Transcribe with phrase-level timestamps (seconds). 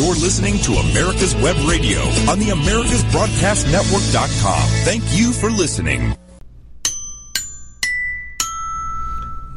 [0.00, 2.48] You're listening to America's Web Radio on the.
[4.86, 6.16] Thank you for listening.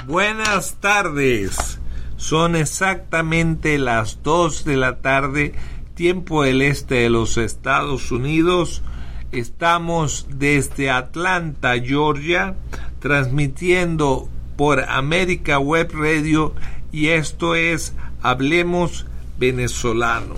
[0.06, 1.79] Buenas tardes.
[2.18, 5.54] Son exactamente las 2 de la tarde,
[5.96, 8.82] tiempo del este de los Estados Unidos.
[9.32, 12.57] Estamos desde Atlanta, Georgia,
[13.00, 16.54] transmitiendo por América Web Radio
[16.91, 19.05] y esto es Hablemos
[19.38, 20.36] Venezolano.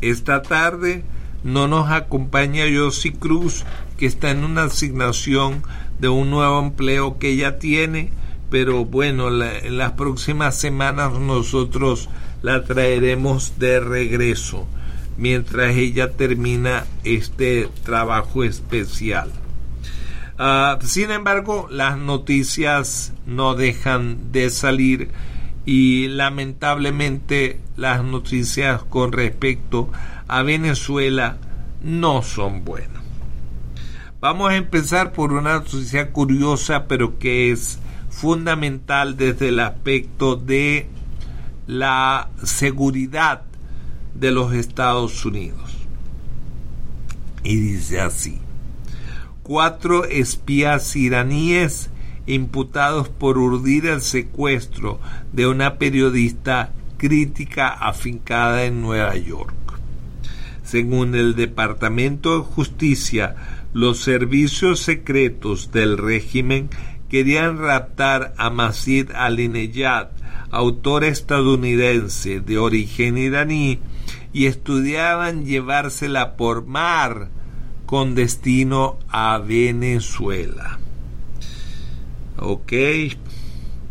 [0.00, 1.04] Esta tarde
[1.44, 3.64] no nos acompaña Yossi Cruz,
[3.96, 5.62] que está en una asignación
[5.98, 8.10] de un nuevo empleo que ella tiene,
[8.50, 12.08] pero bueno, en las próximas semanas nosotros
[12.42, 14.66] la traeremos de regreso
[15.18, 19.30] mientras ella termina este trabajo especial.
[20.38, 25.10] Ah, sin embargo, las noticias no dejan de salir
[25.68, 29.90] y lamentablemente las noticias con respecto
[30.26, 31.36] a Venezuela
[31.82, 33.02] no son buenas.
[34.18, 40.88] Vamos a empezar por una noticia curiosa pero que es fundamental desde el aspecto de
[41.66, 43.42] la seguridad
[44.14, 45.76] de los Estados Unidos.
[47.44, 48.38] Y dice así,
[49.42, 51.90] cuatro espías iraníes
[52.28, 55.00] imputados por urdir el secuestro
[55.32, 59.54] de una periodista crítica afincada en Nueva York.
[60.62, 63.34] Según el Departamento de Justicia,
[63.72, 66.68] los servicios secretos del régimen
[67.08, 70.08] querían raptar a Masid Alinejad,
[70.50, 73.78] autor estadounidense de origen iraní,
[74.34, 77.30] y estudiaban llevársela por mar
[77.86, 80.78] con destino a Venezuela.
[82.40, 82.72] Ok,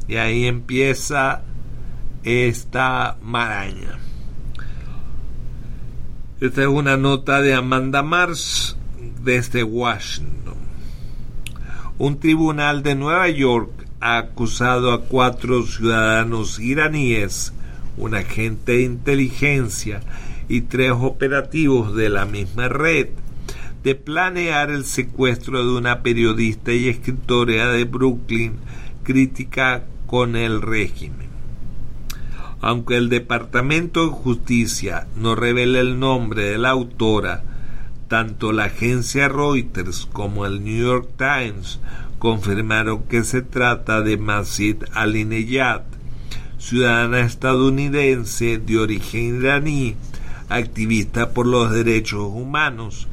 [0.07, 1.41] y ahí empieza
[2.23, 3.99] esta maraña.
[6.39, 8.77] Esta es una nota de Amanda Mars
[9.21, 10.55] desde Washington.
[11.97, 17.53] Un tribunal de Nueva York ha acusado a cuatro ciudadanos iraníes,
[17.97, 19.99] un agente de inteligencia
[20.47, 23.09] y tres operativos de la misma red
[23.83, 28.57] de planear el secuestro de una periodista y escritora de Brooklyn
[29.03, 31.27] crítica con el régimen.
[32.59, 37.43] Aunque el Departamento de Justicia no revela el nombre de la autora,
[38.07, 41.79] tanto la agencia Reuters como el New York Times
[42.19, 45.81] confirmaron que se trata de Masid Alinejad,
[46.57, 49.95] ciudadana estadounidense de origen iraní,
[50.49, 53.07] activista por los derechos humanos,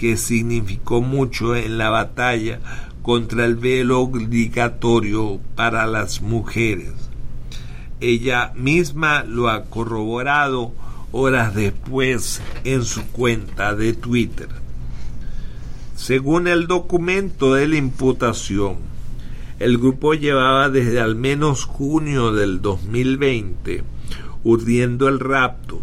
[0.00, 2.58] que significó mucho en la batalla
[3.02, 6.94] contra el velo obligatorio para las mujeres.
[8.00, 10.72] Ella misma lo ha corroborado
[11.12, 14.48] horas después en su cuenta de Twitter.
[15.96, 18.76] Según el documento de la imputación,
[19.58, 23.84] el grupo llevaba desde al menos junio del 2020
[24.44, 25.82] urdiendo el rapto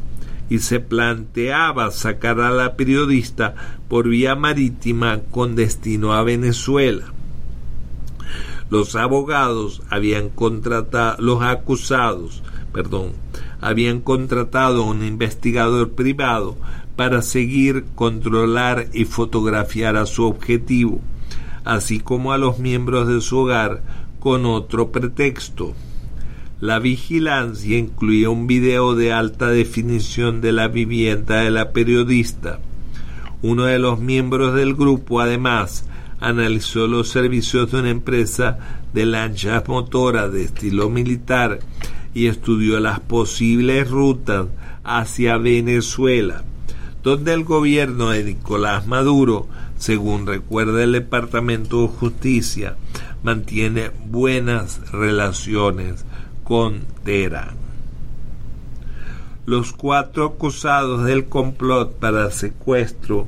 [0.49, 3.55] y se planteaba sacar a la periodista
[3.87, 7.05] por vía marítima con destino a Venezuela.
[8.69, 12.43] Los abogados habían contratado, los acusados,
[12.73, 13.13] perdón,
[13.61, 16.57] habían contratado a un investigador privado
[16.97, 20.99] para seguir, controlar y fotografiar a su objetivo,
[21.63, 23.83] así como a los miembros de su hogar
[24.19, 25.73] con otro pretexto.
[26.59, 32.59] La vigilancia incluía un video de alta definición de la vivienda de la periodista.
[33.43, 35.87] Uno de los miembros del grupo, además,
[36.19, 38.57] analizó los servicios de una empresa
[38.91, 41.59] de lanchas motoras de estilo militar
[42.15, 44.47] y estudió las posibles rutas
[44.83, 46.43] hacia Venezuela,
[47.03, 49.45] donde el gobierno de Nicolás Maduro,
[49.77, 52.77] según recuerda el Departamento de Justicia,
[53.21, 56.03] mantiene buenas relaciones
[59.45, 63.27] Los cuatro acusados del complot para secuestro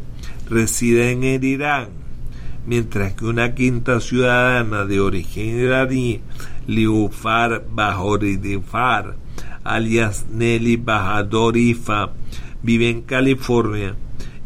[0.50, 1.90] residen en Irán,
[2.66, 6.22] mientras que una quinta ciudadana de origen iraní,
[6.66, 9.18] Liufar Bajoridifar,
[9.66, 12.12] alias Nelly Bajadorifa,
[12.64, 13.96] vive en California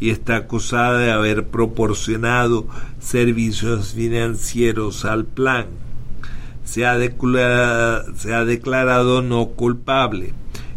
[0.00, 2.66] y está acusada de haber proporcionado
[2.98, 5.83] servicios financieros al plan
[6.64, 8.02] se ha, declarado,
[9.22, 10.32] no culpable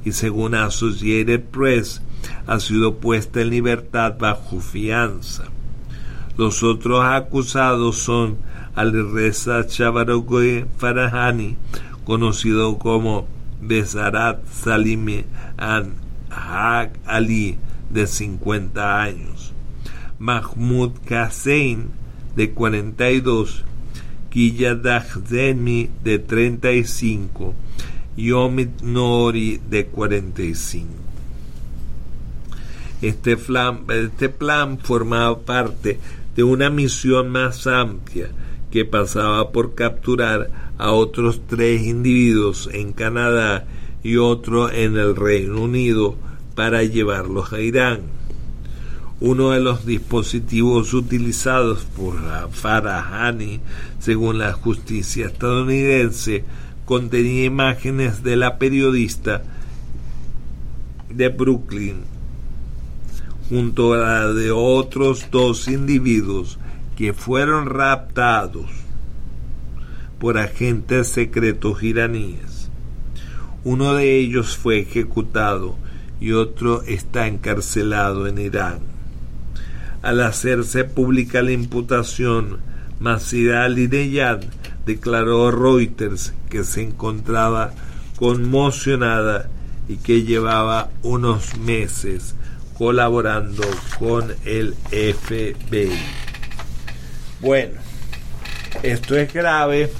[0.05, 2.01] y según Associated Press
[2.45, 5.45] ha sido puesta en libertad bajo fianza.
[6.37, 8.37] Los otros acusados son
[8.75, 11.57] Alireza Chavarogoy Farahani,
[12.05, 13.27] conocido como
[13.59, 15.25] Besarat Salimi
[15.57, 17.57] Haq Ali,
[17.89, 19.53] de 50 años,
[20.19, 21.89] Mahmoud Hussein,
[22.35, 23.65] de 42,
[24.37, 27.55] Killa Dahzemi, de 35,
[28.17, 30.87] y Omid Nori, de 45.
[33.01, 35.99] Este plan, este plan formaba parte
[36.35, 38.29] de una misión más amplia
[38.69, 43.65] que pasaba por capturar a otros tres individuos en Canadá
[44.03, 46.15] y otro en el Reino Unido
[46.53, 48.01] para llevarlos a Irán.
[49.19, 52.15] Uno de los dispositivos utilizados por
[52.51, 53.61] Farahani,
[53.99, 56.43] según la justicia estadounidense,
[56.85, 59.41] contenía imágenes de la periodista
[61.09, 62.17] de Brooklyn
[63.49, 66.59] junto a la de otros dos individuos
[66.95, 68.69] que fueron raptados
[70.19, 72.69] por agentes secretos iraníes.
[73.63, 75.75] Uno de ellos fue ejecutado
[76.19, 78.96] y otro está encarcelado en Irán.
[80.01, 82.59] Al hacerse pública la imputación,
[82.99, 84.41] Masida Alineyad
[84.85, 87.73] declaró a Reuters que se encontraba
[88.17, 89.49] conmocionada
[89.87, 92.35] y que llevaba unos meses
[92.77, 93.63] colaborando
[93.99, 95.99] con el FBI.
[97.39, 97.79] Bueno,
[98.83, 99.91] esto es grave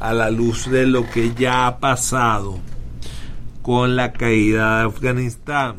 [0.00, 2.58] a la luz de lo que ya ha pasado
[3.62, 5.76] con la caída de Afganistán.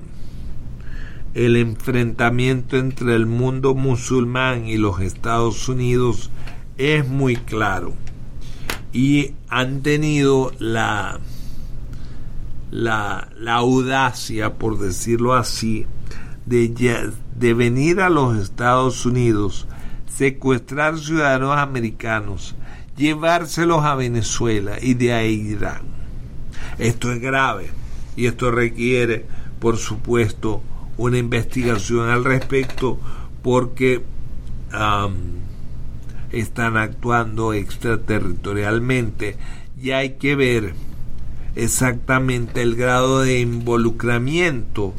[1.33, 6.31] El enfrentamiento entre el mundo musulmán y los Estados Unidos
[6.77, 7.93] es muy claro
[8.93, 11.19] y han tenido la,
[12.71, 15.85] la, la audacia, por decirlo así,
[16.45, 19.67] de, de venir a los Estados Unidos,
[20.07, 22.55] secuestrar ciudadanos americanos,
[22.95, 25.83] llevárselos a Venezuela y de ahí Irán.
[26.79, 27.69] Esto es grave
[28.15, 29.25] y esto requiere,
[29.59, 30.63] por supuesto,
[30.97, 32.99] una investigación al respecto
[33.43, 34.03] porque
[36.31, 39.37] están actuando extraterritorialmente
[39.81, 40.73] y hay que ver
[41.55, 44.93] exactamente el grado de involucramiento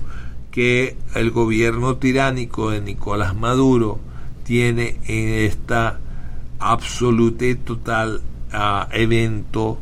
[0.50, 4.00] que el gobierno tiránico de Nicolás Maduro
[4.44, 6.00] tiene en esta
[6.58, 8.22] absoluta y total
[8.52, 9.78] ah, evento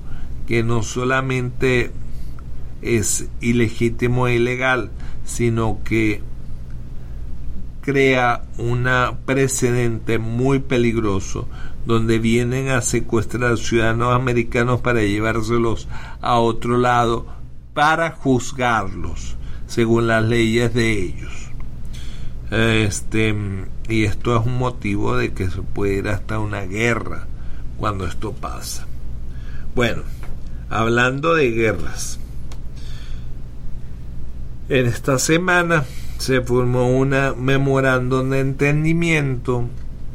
[0.46, 1.92] que no solamente
[2.82, 4.90] es ilegítimo e ilegal,
[5.26, 6.22] sino que
[7.82, 8.88] crea un
[9.26, 11.46] precedente muy peligroso
[11.84, 15.86] donde vienen a secuestrar ciudadanos americanos para llevárselos
[16.20, 17.26] a otro lado
[17.74, 19.36] para juzgarlos
[19.66, 21.32] según las leyes de ellos.
[22.50, 23.34] Este,
[23.88, 27.26] y esto es un motivo de que se puede ir hasta una guerra
[27.76, 28.86] cuando esto pasa.
[29.74, 30.02] Bueno,
[30.70, 32.18] hablando de guerras,
[34.68, 35.84] en esta semana
[36.18, 39.68] se formó una memorándum de entendimiento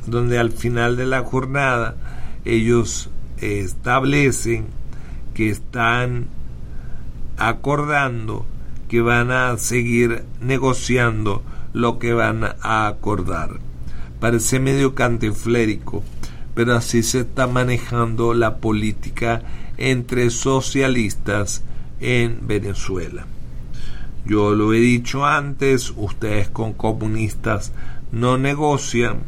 [0.08, 1.96] donde al final de la jornada
[2.44, 4.66] ellos establecen
[5.34, 6.28] que están
[7.38, 8.46] acordando
[8.90, 13.60] que van a seguir negociando lo que van a acordar.
[14.20, 16.04] Parece medio cantiflérico,
[16.54, 19.44] pero así se está manejando la política
[19.78, 21.64] entre socialistas
[22.02, 23.26] en Venezuela.
[24.26, 27.74] Yo lo he dicho antes, ustedes con comunistas
[28.12, 29.20] no negocian,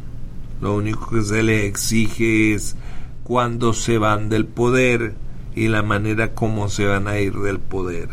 [0.62, 2.76] lo único que se les exige es
[3.24, 5.16] cuándo se van del poder
[5.56, 8.10] y la manera como se van a ir del poder.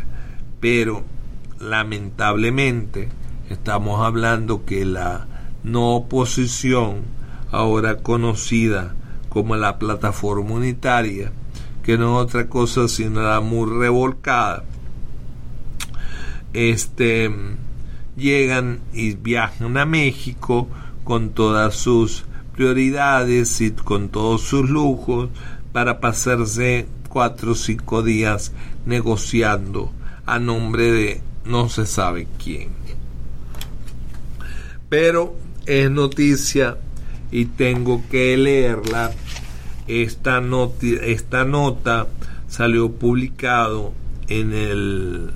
[0.61, 1.05] Pero
[1.59, 3.09] lamentablemente
[3.51, 5.27] estamos hablando que la
[5.63, 7.03] no oposición,
[7.51, 8.95] ahora conocida
[9.29, 11.33] como la plataforma unitaria,
[11.83, 14.65] que no es otra cosa sino la muy revolcada,
[16.53, 17.31] este,
[18.17, 20.69] llegan y viajan a México
[21.05, 25.31] con todas sus prioridades y con todos sus lujos
[25.73, 28.53] para pasarse cuatro o cinco días
[28.87, 29.93] negociando
[30.27, 32.69] a nombre de no se sabe quién.
[34.89, 36.77] Pero es noticia
[37.31, 39.13] y tengo que leerla.
[39.87, 40.43] Esta,
[41.03, 42.07] esta nota
[42.49, 43.93] salió publicado
[44.29, 45.31] en el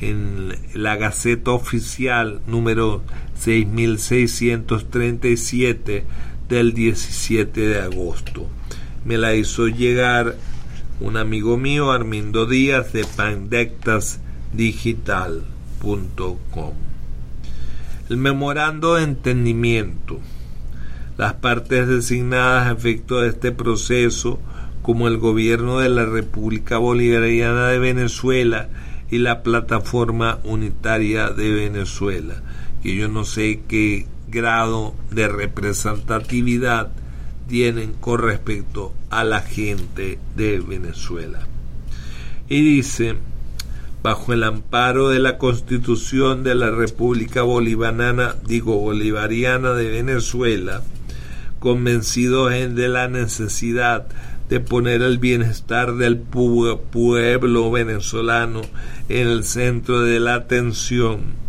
[0.00, 3.02] en la Gaceta Oficial número
[3.38, 6.04] 6637
[6.48, 8.48] del 17 de agosto.
[9.04, 10.36] Me la hizo llegar
[11.00, 14.20] un amigo mío, Armindo Díaz, de Pandectas
[14.52, 16.72] digital.com.
[18.08, 20.20] El memorando de entendimiento.
[21.16, 24.40] Las partes designadas a efecto de este proceso,
[24.82, 28.68] como el gobierno de la República Bolivariana de Venezuela
[29.14, 32.42] y la Plataforma Unitaria de Venezuela,
[32.82, 36.90] que yo no sé qué grado de representatividad
[37.46, 41.46] tienen con respecto a la gente de Venezuela.
[42.48, 43.14] Y dice,
[44.02, 50.82] bajo el amparo de la Constitución de la República Bolivariana, digo Bolivariana de Venezuela,
[51.60, 54.08] convencidos de la necesidad
[54.48, 58.60] de poner el bienestar del pueblo venezolano
[59.08, 61.44] en el centro de la atención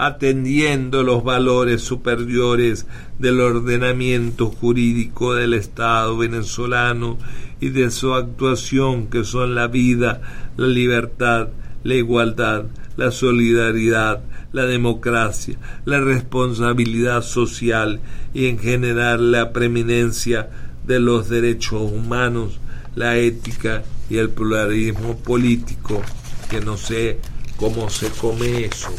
[0.00, 2.86] atendiendo los valores superiores
[3.18, 7.18] del ordenamiento jurídico del Estado venezolano
[7.60, 10.22] y de su actuación que son la vida,
[10.56, 11.48] la libertad,
[11.84, 12.64] la igualdad,
[12.96, 18.00] la solidaridad, la democracia, la responsabilidad social
[18.32, 20.48] y en general la preeminencia
[20.86, 22.58] de los derechos humanos,
[22.94, 26.02] la ética y el pluralismo político,
[26.48, 27.18] que no sé
[27.56, 28.90] cómo se come eso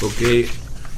[0.00, 0.48] porque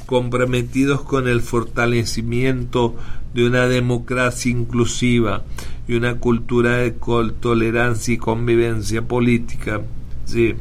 [0.06, 2.97] comprometidos con el fortalecimiento
[3.35, 5.42] de una democracia inclusiva
[5.87, 6.94] y una cultura de
[7.40, 9.82] tolerancia y convivencia política.
[10.25, 10.54] Sí,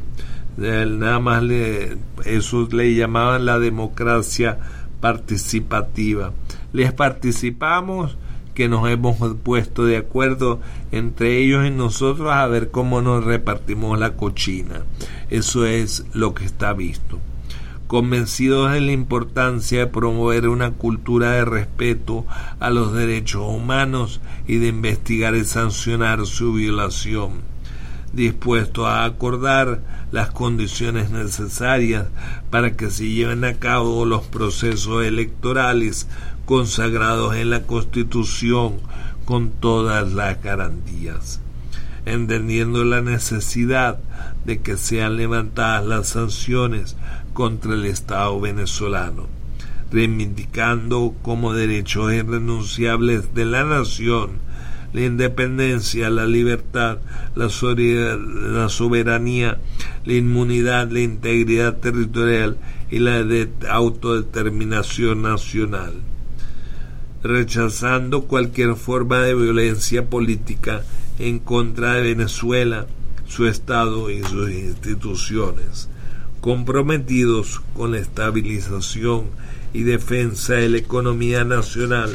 [0.56, 4.58] nada más le, eso le llamaban la democracia
[5.00, 6.32] participativa.
[6.72, 8.16] Les participamos
[8.58, 10.58] que nos hemos puesto de acuerdo
[10.90, 14.82] entre ellos y nosotros a ver cómo nos repartimos la cochina.
[15.30, 17.20] Eso es lo que está visto
[17.86, 22.26] convencidos de la importancia de promover una cultura de respeto
[22.58, 27.34] a los derechos humanos y de investigar y sancionar su violación,
[28.12, 32.06] dispuestos a acordar las condiciones necesarias
[32.50, 36.08] para que se lleven a cabo los procesos electorales
[36.48, 38.80] consagrados en la Constitución
[39.26, 41.42] con todas las garantías
[42.12, 43.98] entendiendo la necesidad
[44.44, 46.96] de que sean levantadas las sanciones
[47.34, 49.26] contra el Estado venezolano,
[49.92, 54.48] reivindicando como derechos irrenunciables de la nación
[54.94, 56.96] la independencia, la libertad,
[57.34, 57.50] la,
[58.70, 59.58] soberanía,
[60.06, 62.56] la inmunidad, la integridad territorial
[62.90, 63.22] y la
[63.68, 65.92] autodeterminación nacional,
[67.22, 70.84] rechazando cualquier forma de violencia política
[71.18, 72.86] en contra de Venezuela,
[73.26, 75.88] su Estado y sus instituciones
[76.40, 79.26] comprometidos con la estabilización
[79.72, 82.14] y defensa de la economía nacional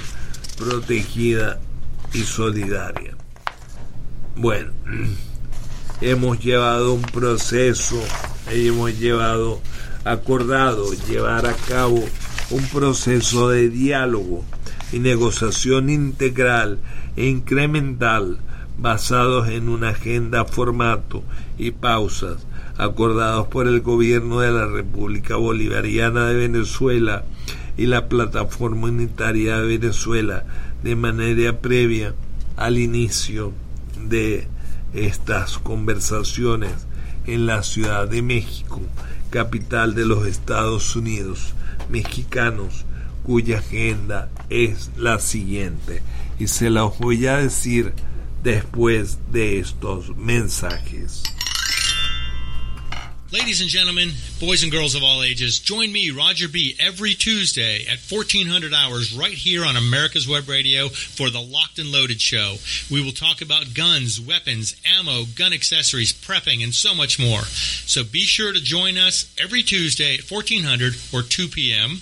[0.57, 1.59] protegida
[2.13, 3.15] y solidaria.
[4.35, 4.71] Bueno,
[6.01, 8.01] hemos llevado un proceso,
[8.49, 9.61] hemos llevado,
[10.03, 12.03] acordado llevar a cabo
[12.49, 14.43] un proceso de diálogo
[14.93, 16.79] y negociación integral
[17.15, 18.37] e incremental
[18.77, 21.23] basados en una agenda, formato
[21.57, 22.45] y pausas
[22.77, 27.23] acordados por el gobierno de la República Bolivariana de Venezuela
[27.77, 30.45] y la Plataforma Unitaria de Venezuela
[30.83, 32.13] de manera previa
[32.55, 33.53] al inicio
[34.07, 34.47] de
[34.93, 36.71] estas conversaciones
[37.25, 38.81] en la Ciudad de México,
[39.29, 41.53] capital de los Estados Unidos
[41.89, 42.85] mexicanos,
[43.23, 46.01] cuya agenda es la siguiente
[46.39, 47.93] y se la voy a decir
[48.43, 51.23] después de estos mensajes.
[53.33, 57.83] Ladies and gentlemen, boys and girls of all ages, join me, Roger B., every Tuesday
[57.91, 62.57] at 1400 hours right here on America's Web Radio for the Locked and Loaded Show.
[62.91, 67.41] We will talk about guns, weapons, ammo, gun accessories, prepping, and so much more.
[67.41, 72.01] So be sure to join us every Tuesday at 1400 or 2 p.m.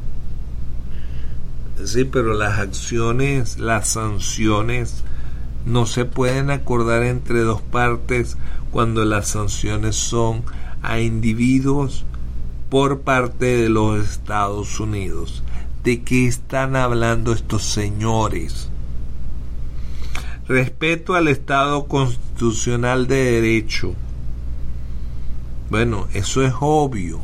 [1.85, 5.03] Sí, pero las acciones, las sanciones
[5.65, 8.37] no se pueden acordar entre dos partes
[8.71, 10.45] cuando las sanciones son
[10.83, 12.05] a individuos
[12.73, 15.43] por parte de los Estados Unidos.
[15.85, 18.71] ¿De qué están hablando estos señores?
[20.49, 23.93] Respeto al Estado constitucional de derecho.
[25.69, 27.21] Bueno, eso es obvio.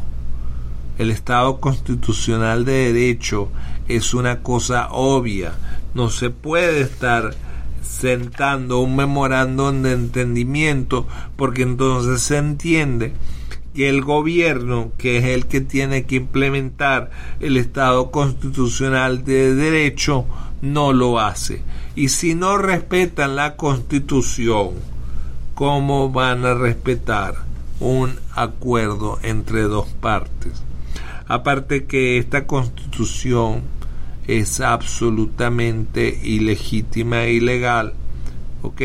[0.99, 3.49] El Estado constitucional de derecho
[3.89, 5.55] es una cosa obvia.
[5.95, 7.35] No se puede estar
[7.81, 13.15] sentando un memorándum de entendimiento porque entonces se entiende
[13.79, 20.25] que el gobierno, que es el que tiene que implementar el Estado constitucional de derecho,
[20.63, 21.63] no lo hace.
[21.95, 24.71] Y si no respetan la constitución,
[25.55, 27.37] ¿cómo van a respetar
[27.79, 30.61] un acuerdo entre dos partes?
[31.29, 33.63] Aparte que esta constitución
[34.27, 37.95] es absolutamente ilegítima e ilegal.
[38.63, 38.83] ¿Ok?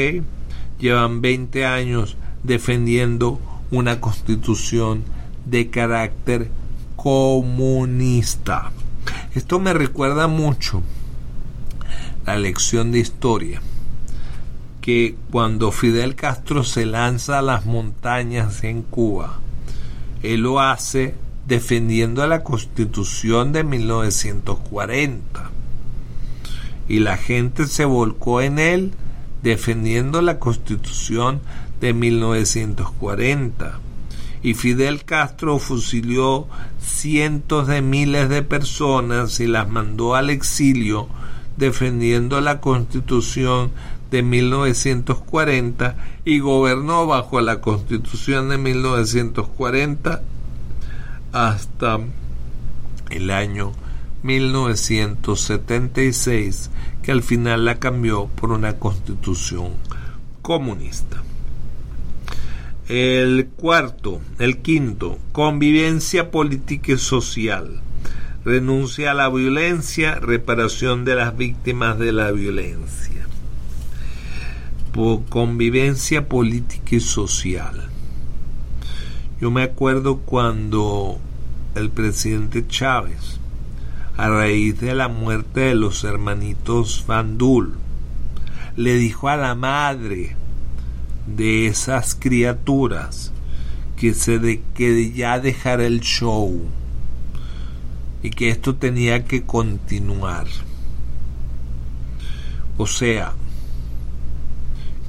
[0.78, 3.40] Llevan 20 años defendiendo
[3.74, 5.04] una constitución
[5.46, 6.50] de carácter
[6.96, 8.72] comunista.
[9.34, 10.84] Esto me recuerda mucho
[12.26, 13.62] la lección de historia
[14.80, 19.40] que cuando Fidel Castro se lanza a las montañas en Cuba,
[20.22, 21.16] él lo hace
[21.48, 25.50] defendiendo la constitución de 1940.
[26.88, 28.92] Y la gente se volcó en él
[29.42, 31.42] defendiendo la constitución
[31.84, 33.80] de 1940.
[34.42, 36.48] Y Fidel Castro fusiló
[36.80, 41.10] cientos de miles de personas y las mandó al exilio
[41.58, 43.72] defendiendo la constitución
[44.12, 50.24] de 1940 y gobernó bajo la constitución de 1940
[51.34, 52.00] hasta
[53.10, 53.74] el año
[54.24, 56.70] 1976,
[57.02, 59.74] que al final la cambió por una constitución
[60.42, 61.24] comunista.
[62.90, 67.80] El cuarto, el quinto, convivencia política y social.
[68.44, 73.26] Renuncia a la violencia, reparación de las víctimas de la violencia.
[74.92, 77.90] Por convivencia política y social.
[79.40, 81.20] Yo me acuerdo cuando
[81.76, 83.40] el presidente Chávez,
[84.18, 87.38] a raíz de la muerte de los hermanitos Van
[88.76, 90.36] le dijo a la madre
[91.28, 93.32] de esas criaturas
[93.96, 96.62] que se de, que ya dejara el show
[98.22, 100.48] y que esto tenía que continuar.
[102.78, 103.34] O sea,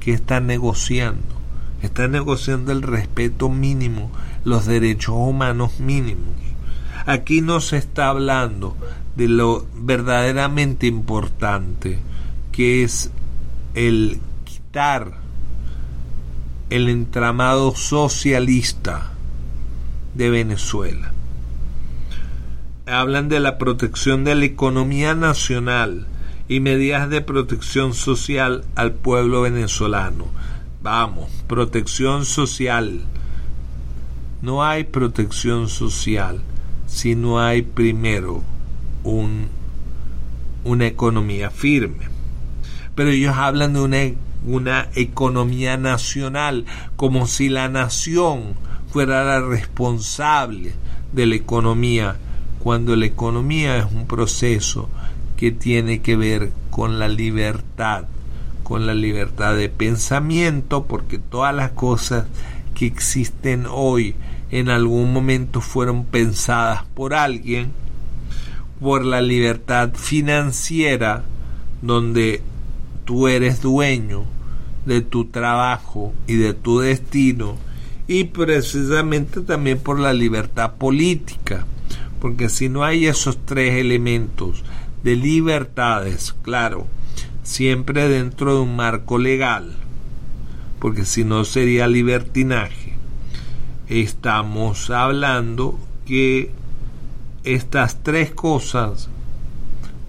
[0.01, 1.35] que están negociando?
[1.85, 4.11] está negociando el respeto mínimo,
[4.45, 6.35] los derechos humanos mínimos.
[7.07, 8.77] Aquí no se está hablando
[9.17, 11.99] de lo verdaderamente importante,
[12.53, 13.11] que es
[13.75, 15.24] el quitar
[16.71, 19.13] el entramado socialista
[20.15, 21.13] de Venezuela.
[22.87, 26.07] Hablan de la protección de la economía nacional
[26.49, 30.27] y medidas de protección social al pueblo venezolano.
[30.83, 33.01] Vamos, protección social.
[34.43, 36.43] No hay protección social
[36.87, 38.43] si no hay primero
[39.03, 39.49] un,
[40.65, 42.09] una economía firme.
[42.95, 43.99] Pero ellos hablan de una,
[44.47, 48.55] una economía nacional, como si la nación
[48.91, 50.73] fuera la responsable
[51.13, 52.17] de la economía,
[52.59, 54.89] cuando la economía es un proceso
[55.37, 58.05] que tiene que ver con la libertad
[58.65, 62.25] con la libertad de pensamiento, porque todas las cosas
[62.75, 64.17] que existen hoy
[64.51, 67.73] en algún momento fueron pensadas por alguien,
[68.81, 71.25] por la libertad financiera,
[71.83, 72.43] donde
[73.05, 74.25] tú eres dueño
[74.87, 77.57] de tu trabajo y de tu destino,
[78.07, 81.67] y precisamente también por la libertad política,
[82.21, 84.65] porque si no hay esos tres elementos
[85.03, 86.87] de libertades, claro,
[87.43, 89.77] siempre dentro de un marco legal,
[90.81, 92.95] porque si no sería libertinaje.
[93.89, 96.51] Estamos hablando que
[97.45, 99.11] estas tres cosas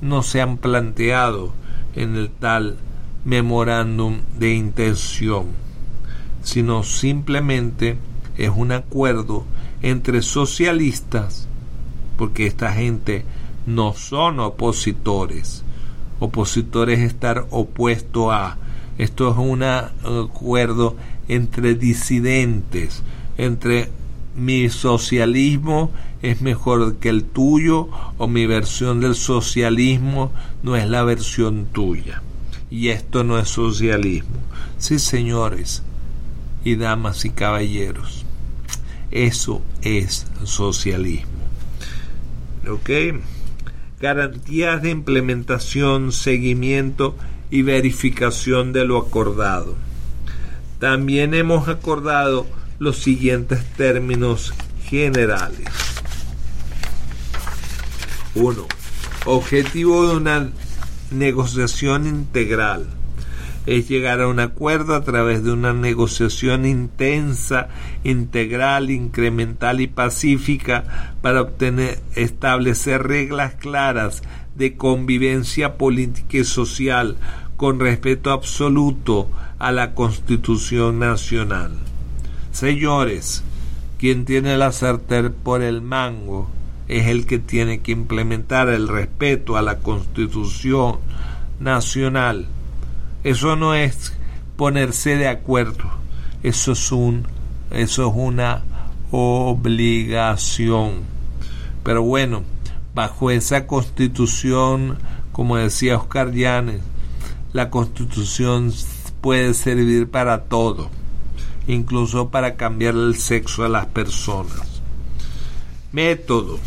[0.01, 1.53] no se han planteado
[1.95, 2.77] en el tal
[3.25, 5.47] memorándum de intención,
[6.43, 7.97] sino simplemente
[8.37, 9.45] es un acuerdo
[9.81, 11.47] entre socialistas,
[12.17, 13.25] porque esta gente
[13.65, 15.63] no son opositores.
[16.19, 18.57] Opositores es estar opuesto a.
[18.97, 20.95] Esto es un acuerdo
[21.27, 23.03] entre disidentes,
[23.37, 23.89] entre
[24.35, 30.31] mi socialismo es mejor que el tuyo o mi versión del socialismo
[30.63, 32.21] no es la versión tuya.
[32.69, 34.37] Y esto no es socialismo.
[34.77, 35.83] Sí, señores
[36.65, 38.25] y damas y caballeros,
[39.11, 41.29] eso es socialismo.
[42.67, 42.89] ¿Ok?
[44.01, 47.15] Garantías de implementación, seguimiento
[47.51, 49.75] y verificación de lo acordado.
[50.79, 52.47] También hemos acordado
[52.79, 55.69] los siguientes términos generales.
[58.33, 58.65] 1.
[59.25, 60.49] Objetivo de una
[61.17, 62.87] negociación integral
[63.65, 67.69] es llegar a un acuerdo a través de una negociación intensa,
[68.03, 74.21] integral, incremental y pacífica para obtener establecer reglas claras
[74.55, 77.17] de convivencia política y social
[77.57, 81.71] con respeto absoluto a la Constitución Nacional.
[82.51, 83.43] Señores,
[83.97, 86.49] quien tiene la sartén por el mango
[86.87, 90.97] es el que tiene que implementar el respeto a la Constitución
[91.59, 92.47] Nacional.
[93.23, 94.13] Eso no es
[94.55, 95.89] ponerse de acuerdo,
[96.43, 97.27] eso es un
[97.71, 98.63] eso es una
[99.11, 101.01] obligación.
[101.83, 102.43] Pero bueno,
[102.93, 104.97] bajo esa Constitución,
[105.31, 106.81] como decía Oscar Llanes,
[107.53, 108.71] la Constitución
[109.21, 110.89] puede servir para todo
[111.67, 114.81] incluso para cambiar el sexo a las personas.
[115.91, 116.59] Método.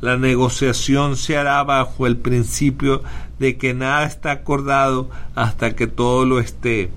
[0.00, 3.02] La negociación se hará bajo el principio
[3.38, 6.90] de que nada está acordado hasta que todo lo esté.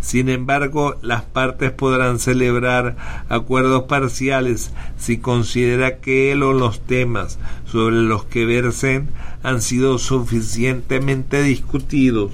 [0.00, 2.96] Sin embargo, las partes podrán celebrar
[3.28, 9.10] acuerdos parciales si considera que él o los temas sobre los que versen
[9.42, 12.32] han sido suficientemente discutidos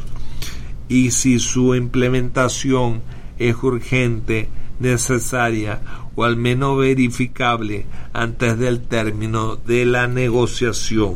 [0.88, 3.02] y si su implementación
[3.38, 4.48] es urgente,
[4.80, 5.80] necesaria
[6.18, 11.14] o al menos verificable antes del término de la negociación.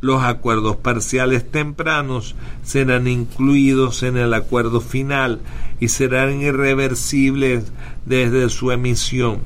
[0.00, 5.40] Los acuerdos parciales tempranos serán incluidos en el acuerdo final
[5.78, 7.70] y serán irreversibles
[8.06, 9.40] desde su emisión,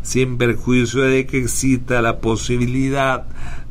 [0.00, 3.26] sin perjuicio de que exista la posibilidad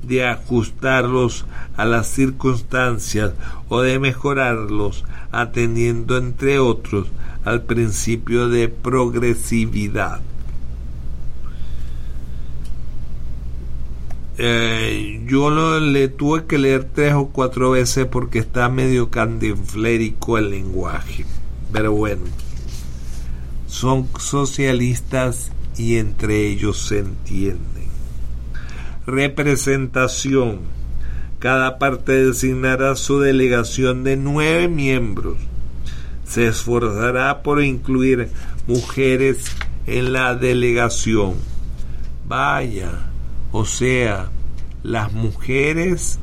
[0.08, 3.34] de ajustarlos a las circunstancias
[3.70, 7.08] o de mejorarlos atendiendo entre otros
[7.44, 10.22] al principio de progresividad.
[14.38, 20.38] Eh, yo lo, le tuve que leer tres o cuatro veces porque está medio candiflérico
[20.38, 21.26] el lenguaje.
[21.72, 22.24] Pero bueno,
[23.68, 27.75] son socialistas y entre ellos se entienden.
[29.06, 30.76] Representación
[31.46, 35.38] cada parte designará su delegación de nueve miembros.
[36.24, 38.30] Se esforzará por incluir
[38.66, 39.46] mujeres
[39.86, 41.36] en la delegación.
[42.28, 43.12] Vaya,
[43.52, 44.32] o sea,
[44.82, 46.18] las mujeres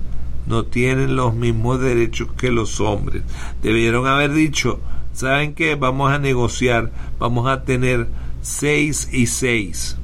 [0.46, 3.22] no tienen los mismos derechos que los hombres.
[3.62, 4.80] Debieron haber dicho,
[5.12, 5.76] ¿saben qué?
[5.76, 6.90] Vamos a negociar,
[7.20, 8.08] vamos a tener
[8.40, 9.96] seis y seis.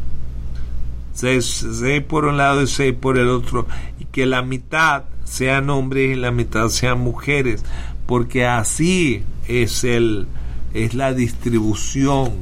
[1.18, 3.66] Seis, seis por un lado y seis por el otro
[4.12, 7.64] que la mitad sean hombres y la mitad sean mujeres,
[8.07, 10.26] porque así es el
[10.74, 12.33] es la distribución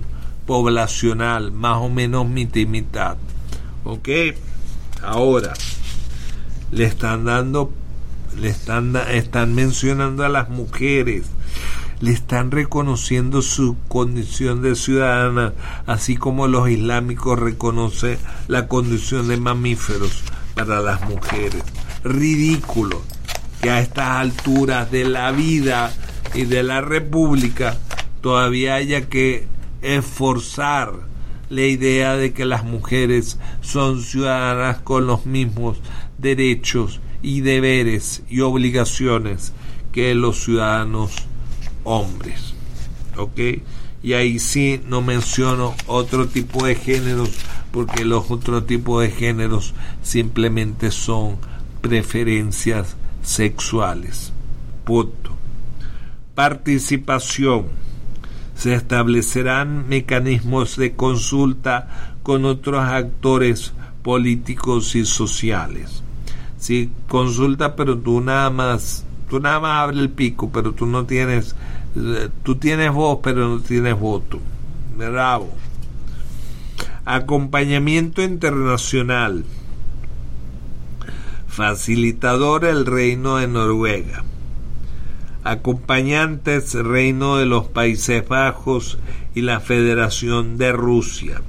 [0.47, 3.17] poblacional, más o menos mitad y mitad.
[3.85, 4.09] ¿Ok?
[5.03, 5.55] Ahora,
[6.71, 7.73] le están dando,
[8.39, 11.27] le están, están mencionando a las mujeres,
[12.01, 15.55] le están reconociendo su condición de ciudadana,
[15.87, 20.23] así como los islámicos reconocen la condición de mamíferos
[20.55, 21.63] para las mujeres.
[22.05, 23.03] Ridículo
[23.61, 25.93] que a estas alturas de la vida
[26.35, 27.77] y de la República
[28.21, 29.47] todavía haya que
[29.83, 30.93] esforzar
[31.49, 35.79] la idea de que las mujeres son ciudadanas con los mismos
[36.19, 39.53] derechos y deberes y obligaciones
[39.93, 41.13] que los ciudadanos
[41.87, 42.53] hombres.
[43.17, 43.41] ¿Ok?
[44.03, 47.31] Y ahí sí no menciono otro tipo de géneros
[47.73, 51.39] porque los otros tipos de géneros simplemente son
[51.81, 54.33] preferencias sexuales.
[54.85, 55.33] Punto.
[56.35, 57.67] Participación.
[58.55, 63.73] Se establecerán mecanismos de consulta con otros actores
[64.03, 66.03] políticos y sociales.
[66.59, 71.05] Si consulta, pero tú nada más, tú nada más abre el pico, pero tú no
[71.05, 71.55] tienes,
[72.43, 74.41] tú tienes voz, pero no tienes voto.
[74.97, 75.51] Bravo.
[77.05, 79.45] Acompañamiento internacional.
[81.47, 84.25] Facilitador el Reino de Noruega.
[85.45, 88.99] Acompañantes Reino de los Países Bajos
[89.35, 91.41] y la Federación de Rusia.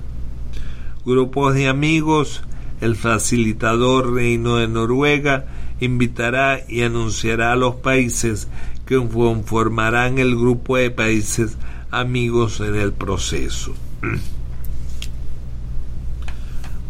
[1.06, 2.44] Grupos de amigos,
[2.80, 5.46] el facilitador Reino de Noruega
[5.80, 8.48] invitará y anunciará a los países
[8.88, 11.58] que conformarán el grupo de países
[11.92, 13.76] amigos en el proceso.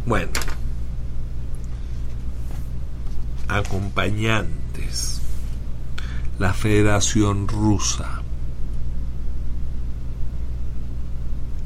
[0.05, 0.31] Bueno,
[3.49, 5.19] acompañantes,
[6.39, 8.21] la Federación Rusa.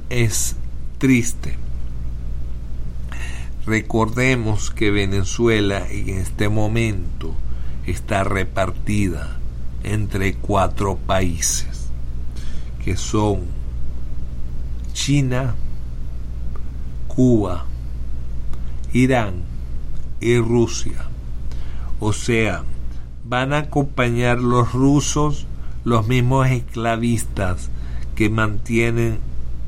[0.10, 0.56] Es
[0.98, 1.56] triste.
[3.68, 7.36] Recordemos que Venezuela en este momento
[7.86, 9.41] está repartida
[9.84, 11.90] entre cuatro países,
[12.84, 13.42] que son
[14.94, 15.56] China,
[17.08, 17.66] Cuba,
[18.94, 19.44] Irán
[20.20, 21.06] y Rusia.
[22.00, 22.64] O sea,
[23.26, 25.48] van a acompañar los rusos
[25.84, 27.70] los mismos esclavistas
[28.16, 29.20] que mantienen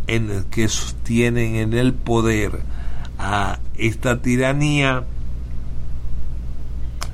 [0.07, 2.59] en que sostienen en el poder
[3.17, 5.05] a esta tiranía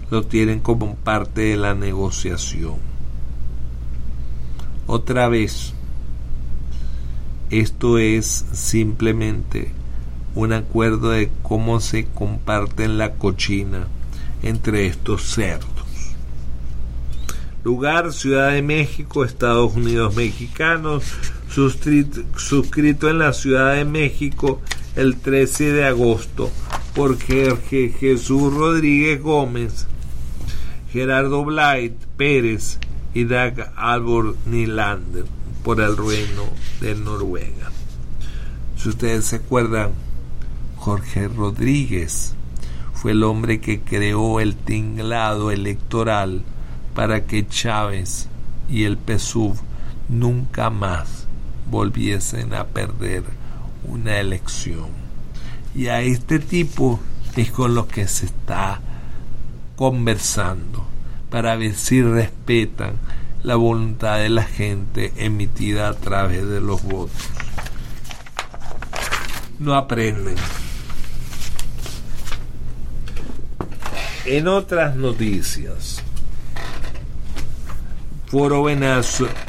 [0.10, 2.89] lo tienen como parte de la negociación.
[4.92, 5.74] Otra vez,
[7.52, 9.72] esto es simplemente
[10.34, 13.86] un acuerdo de cómo se comparten la cochina
[14.42, 15.70] entre estos cerdos.
[17.64, 21.04] Lugar, Ciudad de México, Estados Unidos Mexicanos,
[21.52, 24.60] suscrito en la Ciudad de México
[24.96, 26.50] el 13 de agosto
[26.96, 29.86] por Jesús Rodríguez Gómez,
[30.92, 32.80] Gerardo Blight Pérez
[33.14, 35.26] y Dag Albor Nylander
[35.64, 36.44] por el reino
[36.82, 37.72] de Noruega.
[38.78, 39.92] Si ustedes se acuerdan,
[40.78, 42.34] Jorge Rodríguez
[42.94, 46.44] fue el hombre que creó el tinglado electoral
[46.94, 48.28] para que Chávez
[48.70, 49.58] y el PSUV
[50.10, 51.28] nunca más
[51.70, 53.24] volviesen a perder
[53.86, 54.88] una elección.
[55.76, 57.00] Y a este tipo
[57.36, 58.82] es con lo que se está
[59.76, 60.89] conversando
[61.30, 62.94] para ver si respetan
[63.44, 67.30] la voluntad de la gente emitida a través de los votos.
[69.60, 70.36] No aprenden.
[74.26, 76.02] En otras noticias,
[78.28, 78.66] Foro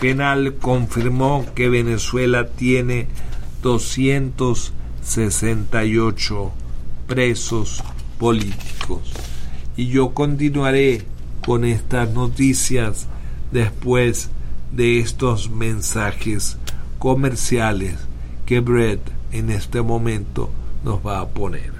[0.01, 3.07] Penal confirmó que Venezuela tiene
[3.62, 6.53] 268
[7.07, 7.85] presos
[8.19, 9.12] políticos.
[9.77, 11.05] Y yo continuaré
[11.44, 13.07] con estas noticias
[13.53, 14.31] después
[14.72, 16.57] de estos mensajes
[16.98, 17.96] comerciales
[18.46, 19.00] que Brett
[19.33, 20.50] en este momento
[20.85, 21.80] nos va a poner.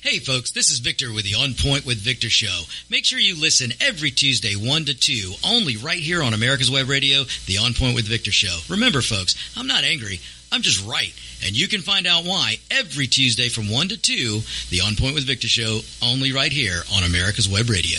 [0.00, 2.62] Hey folks, this is Victor with the On Point with Victor show.
[2.88, 6.88] Make sure you listen every Tuesday 1 to 2, only right here on America's Web
[6.88, 8.60] Radio, the On Point with Victor show.
[8.68, 10.20] Remember folks, I'm not angry,
[10.52, 11.12] I'm just right.
[11.44, 15.16] And you can find out why every Tuesday from 1 to 2, the On Point
[15.16, 17.98] with Victor show, only right here on America's Web Radio.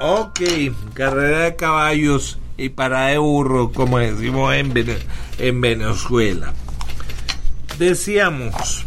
[0.00, 0.42] Ok,
[0.94, 4.72] carrera de caballos y parada de burro, como decimos en,
[5.38, 6.54] en Venezuela.
[7.80, 8.86] Decíamos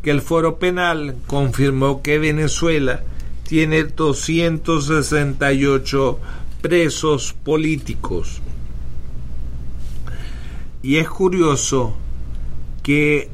[0.00, 3.02] que el foro penal confirmó que Venezuela
[3.48, 6.20] tiene 268
[6.62, 8.40] presos políticos.
[10.84, 11.96] Y es curioso
[12.84, 13.28] que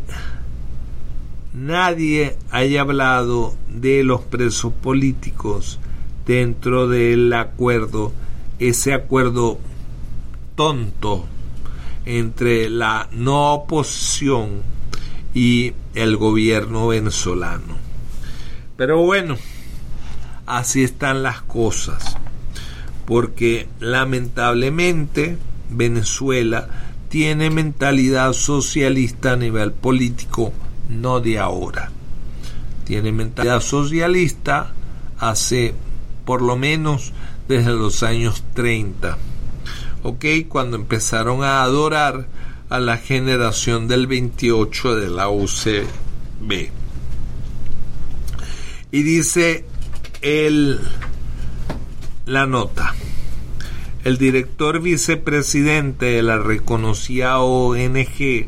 [1.52, 5.78] nadie haya hablado de los presos políticos
[6.26, 8.12] dentro del acuerdo,
[8.58, 9.58] ese acuerdo
[10.54, 11.26] tonto
[12.04, 14.62] entre la no oposición
[15.34, 17.76] y el gobierno venezolano.
[18.76, 19.36] Pero bueno,
[20.46, 22.16] así están las cosas,
[23.06, 25.36] porque lamentablemente
[25.70, 26.68] Venezuela
[27.08, 30.52] tiene mentalidad socialista a nivel político,
[30.88, 31.90] no de ahora.
[32.84, 34.72] Tiene mentalidad socialista
[35.18, 35.74] hace
[36.30, 37.10] por lo menos
[37.48, 39.18] desde los años 30,
[40.04, 40.24] ¿ok?
[40.48, 42.28] Cuando empezaron a adorar
[42.68, 46.70] a la generación del 28 de la UCB.
[48.92, 49.64] Y dice
[50.22, 50.78] el,
[52.26, 52.94] la nota.
[54.04, 58.46] El director vicepresidente de la reconocida ONG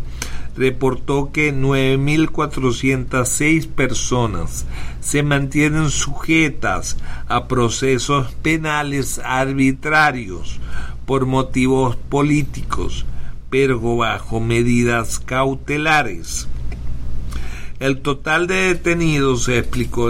[0.57, 4.67] reportó que 9.406 personas
[5.01, 6.97] se mantienen sujetas
[7.29, 10.61] a procesos penales arbitrarios
[11.07, 13.07] por motivos políticos,
[13.51, 16.49] pero bajo medidas cautelares.
[17.81, 20.09] El total de detenidos, explicó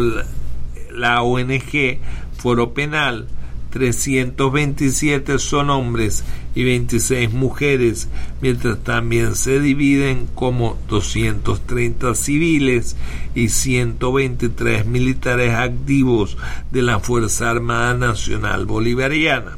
[0.91, 1.99] la ONG
[2.37, 3.27] Foro Penal,
[3.71, 6.25] 327 son hombres
[6.55, 8.09] y 26 mujeres,
[8.41, 12.97] mientras también se dividen como 230 civiles
[13.35, 16.37] y 123 militares activos
[16.71, 19.57] de la Fuerza Armada Nacional Bolivariana.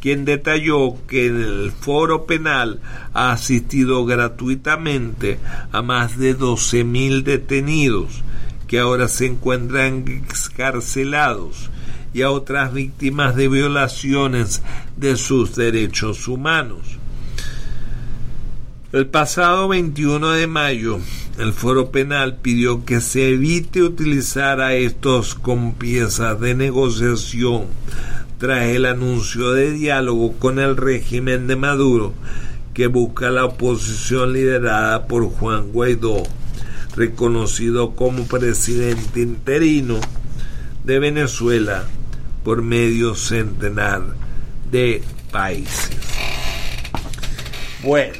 [0.00, 2.80] quien detalló que el foro penal
[3.14, 5.38] ha asistido gratuitamente
[5.72, 8.22] a más de 12.000 detenidos
[8.66, 11.70] que ahora se encuentran excarcelados
[12.12, 14.62] y a otras víctimas de violaciones
[14.96, 16.98] de sus derechos humanos.
[18.92, 20.98] El pasado 21 de mayo,
[21.38, 27.66] el Foro Penal pidió que se evite utilizar a estos como piezas de negociación
[28.38, 32.14] tras el anuncio de diálogo con el régimen de Maduro
[32.72, 36.22] que busca la oposición liderada por Juan Guaidó,
[36.94, 39.98] reconocido como presidente interino
[40.84, 41.84] de Venezuela
[42.44, 44.02] por medio centenar
[44.70, 45.98] de países.
[47.82, 48.18] Bueno,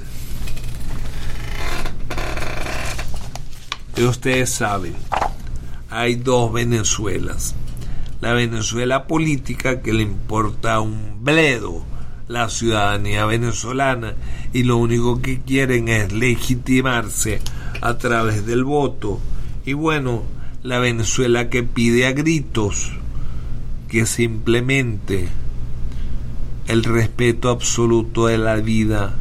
[3.97, 4.95] ustedes saben,
[5.89, 7.55] hay dos Venezuelas.
[8.21, 11.85] La Venezuela política que le importa un bledo
[12.29, 14.15] la ciudadanía venezolana
[14.53, 17.41] y lo único que quieren es legitimarse
[17.81, 19.19] a través del voto.
[19.65, 20.23] Y bueno,
[20.63, 22.93] la Venezuela que pide a gritos
[23.89, 25.29] que simplemente
[26.67, 29.15] el respeto absoluto de la vida,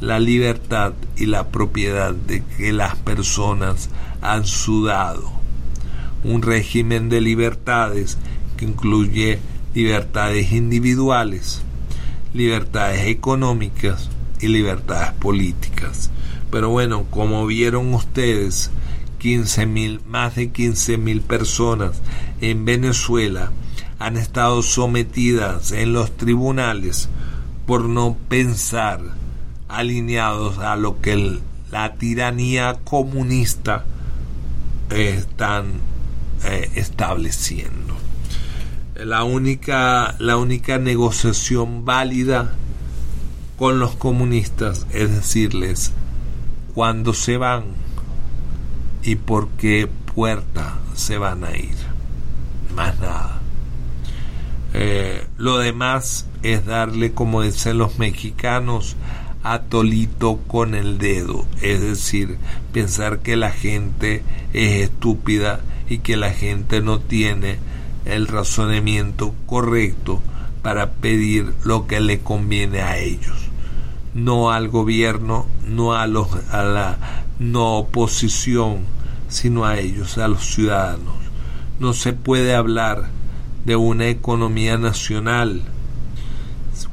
[0.00, 3.88] la libertad y la propiedad de que las personas
[4.20, 5.30] han sudado.
[6.26, 8.18] Un régimen de libertades
[8.56, 9.38] que incluye
[9.74, 11.62] libertades individuales,
[12.34, 14.10] libertades económicas
[14.40, 16.10] y libertades políticas.
[16.50, 18.70] Pero bueno, como vieron ustedes,
[19.18, 22.00] 15 mil, más de 15 mil personas
[22.40, 23.52] en Venezuela
[23.98, 27.08] han estado sometidas en los tribunales
[27.66, 29.00] por no pensar
[29.68, 31.38] alineados a lo que
[31.70, 33.84] la tiranía comunista
[34.90, 35.80] están
[36.46, 37.94] eh, estableciendo.
[38.94, 42.52] La única, la única negociación válida
[43.58, 45.92] con los comunistas es decirles
[46.74, 47.64] cuándo se van
[49.02, 51.76] y por qué puerta se van a ir.
[52.74, 53.40] Más nada.
[54.74, 58.96] Eh, lo demás es darle, como dicen los mexicanos,
[59.42, 62.36] atolito con el dedo, es decir,
[62.72, 64.22] pensar que la gente
[64.52, 67.58] es estúpida y que la gente no tiene
[68.04, 70.20] el razonamiento correcto
[70.62, 73.36] para pedir lo que le conviene a ellos,
[74.14, 76.98] no al gobierno, no a, los, a la
[77.38, 78.78] no oposición,
[79.28, 81.14] sino a ellos, a los ciudadanos.
[81.78, 83.08] No se puede hablar
[83.64, 85.62] de una economía nacional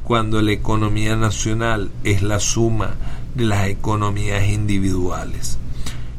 [0.04, 2.94] cuando la economía nacional es la suma
[3.34, 5.58] de las economías individuales.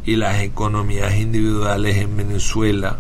[0.06, 3.00] Y las economías individuales en Venezuela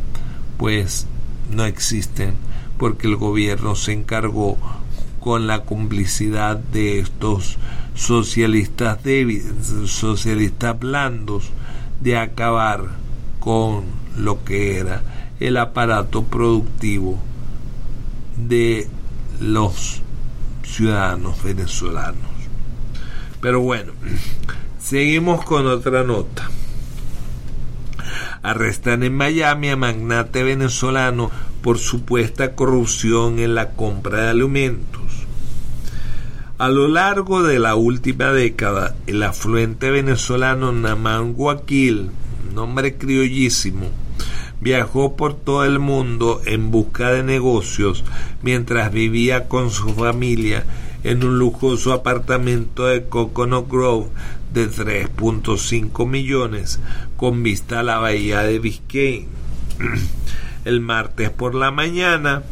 [0.57, 1.07] pues
[1.51, 2.33] no existen
[2.77, 4.57] porque el gobierno se encargó
[5.19, 7.57] con la complicidad de estos
[7.95, 9.45] socialistas débiles,
[9.85, 11.49] socialistas blandos,
[12.01, 12.89] de acabar
[13.39, 13.85] con
[14.17, 15.01] lo que era
[15.39, 17.17] el aparato productivo
[18.37, 18.87] de
[19.39, 20.01] los
[20.63, 22.29] ciudadanos venezolanos.
[23.41, 23.93] Pero bueno,
[24.79, 26.49] seguimos con otra nota.
[28.49, 31.31] Arrestan en Miami a magnate venezolano
[31.61, 35.25] por supuesta corrupción en la compra de alimentos.
[36.59, 42.11] A lo largo de la última década, el afluente venezolano Naman Guaquil,
[42.53, 43.87] nombre criollísimo,
[44.61, 48.03] viajó por todo el mundo en busca de negocios
[48.41, 50.65] mientras vivía con su familia
[51.03, 54.07] en un lujoso apartamento de Coconut Grove
[54.55, 56.79] de 3.5 millones
[57.17, 59.27] con vista a la bahía de Biscayne.
[60.65, 62.43] El martes por la mañana,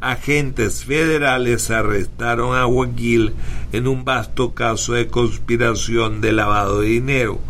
[0.00, 3.34] agentes federales arrestaron a Guaquil
[3.72, 7.40] en un vasto caso de conspiración de lavado de dinero,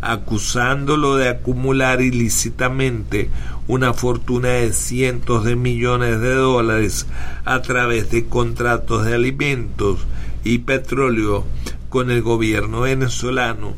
[0.00, 3.30] acusándolo de acumular ilícitamente
[3.66, 7.08] una fortuna de cientos de millones de dólares
[7.44, 10.06] a través de contratos de alimentos
[10.44, 11.44] y petróleo
[11.96, 13.72] con el gobierno venezolano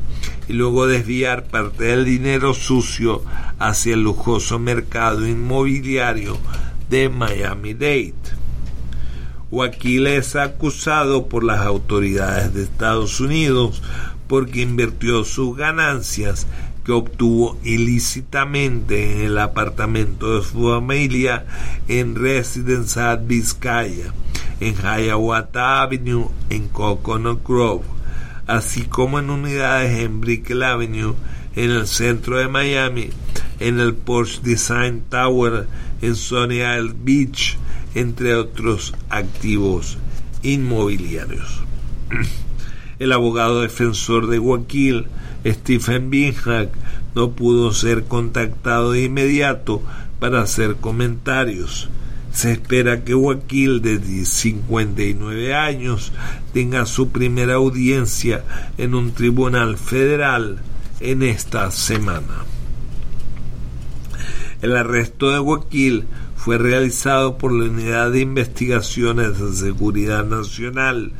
[0.49, 3.23] y luego desviar parte del dinero sucio
[3.59, 6.35] hacia el lujoso mercado inmobiliario
[6.89, 8.13] de Miami-Dade.
[9.49, 13.81] Joaquín es acusado por las autoridades de Estados Unidos
[14.27, 16.45] porque invirtió sus ganancias
[16.83, 21.45] que obtuvo ilícitamente en el apartamento de su familia
[21.87, 24.13] en Residence at Vizcaya,
[24.59, 27.98] en Hiawatha Avenue, en Coconut Grove,
[28.49, 31.13] así como en unidades en Brickell Avenue,
[31.55, 33.11] en el centro de Miami,
[33.59, 35.67] en el Porsche Design Tower,
[36.01, 37.57] en Sunny Isle Beach,
[37.93, 39.99] entre otros activos
[40.41, 41.61] inmobiliarios.
[42.99, 45.05] El abogado defensor de Guaquil
[45.45, 46.69] Stephen Binhack
[47.15, 49.81] no pudo ser contactado de inmediato
[50.19, 51.87] para hacer comentarios.
[52.31, 56.11] Se espera que Wakil de 59 años
[56.53, 58.43] tenga su primera audiencia
[58.77, 60.59] en un tribunal federal
[60.99, 62.45] en esta semana.
[64.61, 66.05] El arresto de Wakil
[66.35, 71.11] fue realizado por la Unidad de Investigaciones de Seguridad Nacional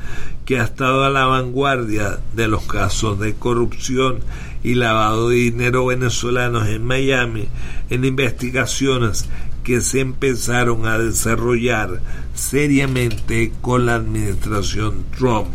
[0.45, 4.19] que ha estado a la vanguardia de los casos de corrupción
[4.63, 7.47] y lavado de dinero venezolanos en Miami
[7.89, 9.29] en investigaciones
[9.69, 12.01] que se empezaron a desarrollar
[12.33, 15.51] seriamente con la administración Trump.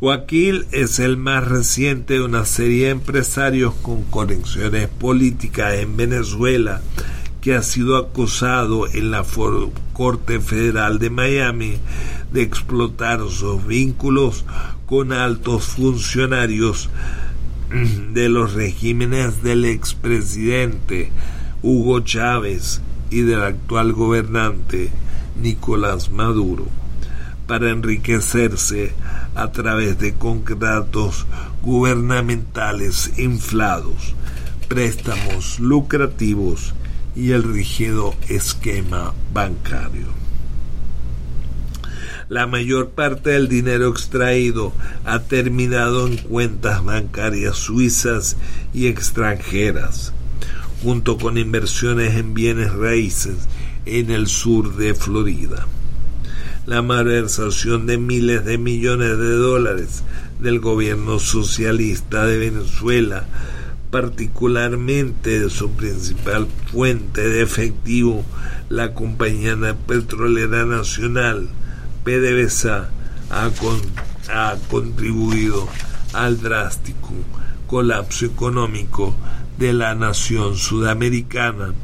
[0.00, 6.82] Joaquín es el más reciente de una serie de empresarios con conexiones políticas en Venezuela
[7.40, 9.24] que ha sido acusado en la
[9.94, 11.78] Corte Federal de Miami
[12.34, 14.44] de explotar sus vínculos
[14.84, 16.90] con altos funcionarios
[18.12, 21.10] de los regímenes del expresidente
[21.66, 24.90] Hugo Chávez y del actual gobernante
[25.40, 26.66] Nicolás Maduro
[27.46, 28.92] para enriquecerse
[29.34, 31.24] a través de contratos
[31.62, 34.14] gubernamentales inflados,
[34.68, 36.74] préstamos lucrativos
[37.16, 40.08] y el rígido esquema bancario.
[42.28, 44.74] La mayor parte del dinero extraído
[45.06, 48.36] ha terminado en cuentas bancarias suizas
[48.74, 50.12] y extranjeras,
[50.84, 53.48] junto con inversiones en bienes raíces
[53.86, 55.66] en el sur de Florida.
[56.66, 60.02] la malversación de miles de millones de dólares
[60.40, 63.26] del gobierno socialista de Venezuela,
[63.90, 68.24] particularmente de su principal fuente de efectivo,
[68.68, 69.56] la compañía
[69.86, 71.48] petrolera nacional,
[72.04, 72.90] PDVSA,
[73.30, 73.50] ha,
[74.28, 75.66] ha contribuido
[76.12, 77.12] al drástico
[77.66, 79.14] colapso económico
[79.58, 81.74] de la nación sudamericana,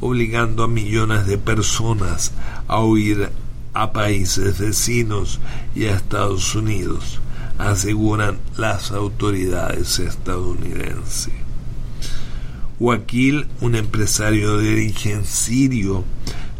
[0.00, 2.32] obligando a millones de personas
[2.68, 3.30] a huir
[3.74, 5.40] a países vecinos
[5.74, 7.20] y a Estados Unidos,
[7.58, 11.32] aseguran las autoridades estadounidenses.
[12.80, 16.04] Wakil, un empresario de origen sirio,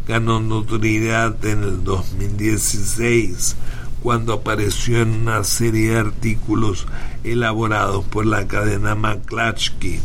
[0.07, 3.57] ganó notoriedad en el 2016
[4.03, 6.87] cuando apareció en una serie de artículos
[7.25, 10.01] elaborados por la cadena McClatchy,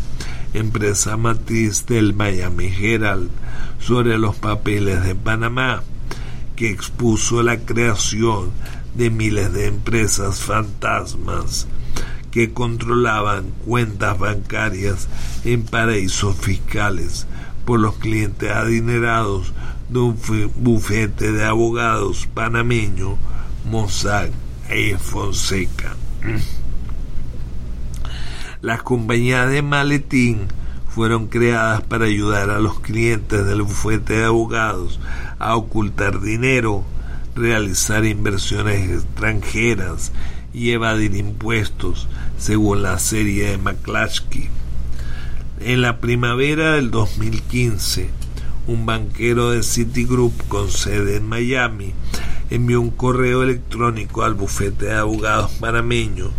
[0.54, 3.30] empresa matriz del Miami Herald,
[3.80, 5.84] sobre los papeles de Panamá,
[6.56, 8.52] que expuso la creación
[8.96, 11.68] de miles de empresas fantasmas
[12.32, 15.08] que controlaban cuentas bancarias
[15.46, 17.28] en paraísos fiscales
[17.66, 19.54] por los clientes adinerados
[19.90, 20.18] de un
[20.56, 23.18] bufete de abogados panameño
[23.66, 24.32] Mossack
[24.70, 25.96] e Fonseca.
[28.64, 30.48] Las compañías de maletín
[30.88, 35.02] fueron creadas para ayudar a los clientes del bufete de abogados
[35.38, 36.86] a ocultar dinero,
[37.36, 40.14] realizar inversiones extranjeras
[40.54, 42.08] y evadir impuestos,
[42.38, 44.48] según la serie de McClatchy.
[45.60, 48.12] En la primavera del 2015,
[48.68, 51.94] un banquero de Citigroup con sede en Miami
[52.50, 56.32] envió un correo electrónico al bufete de abogados panameño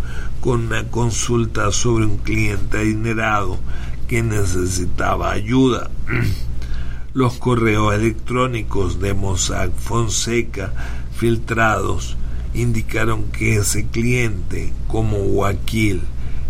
[0.44, 3.58] con una consulta sobre un cliente adinerado
[4.06, 5.90] que necesitaba ayuda.
[7.14, 10.74] Los correos electrónicos de Mossack Fonseca
[11.16, 12.18] filtrados
[12.52, 16.02] indicaron que ese cliente, como Wakil,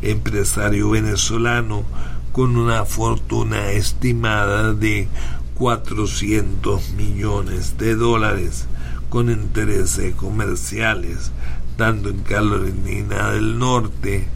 [0.02, 1.84] empresario venezolano
[2.32, 5.06] con una fortuna estimada de
[5.54, 8.66] 400 millones de dólares,
[9.08, 11.30] con intereses comerciales
[11.76, 14.26] tanto en Carolina del Norte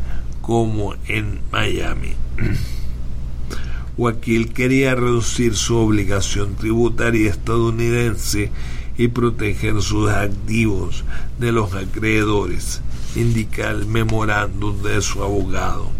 [0.41, 2.15] como en Miami.
[3.99, 8.51] Wakil quería reducir su obligación tributaria estadounidense
[8.97, 11.05] y proteger sus activos
[11.39, 12.81] de los acreedores,
[13.17, 15.91] indica el memorándum de su abogado.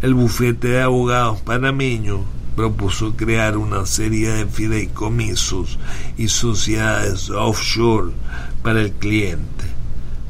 [0.00, 2.24] El bufete de abogados panameño
[2.56, 5.78] propuso crear una serie de fideicomisos
[6.16, 8.12] y sociedades offshore
[8.62, 9.64] para el cliente,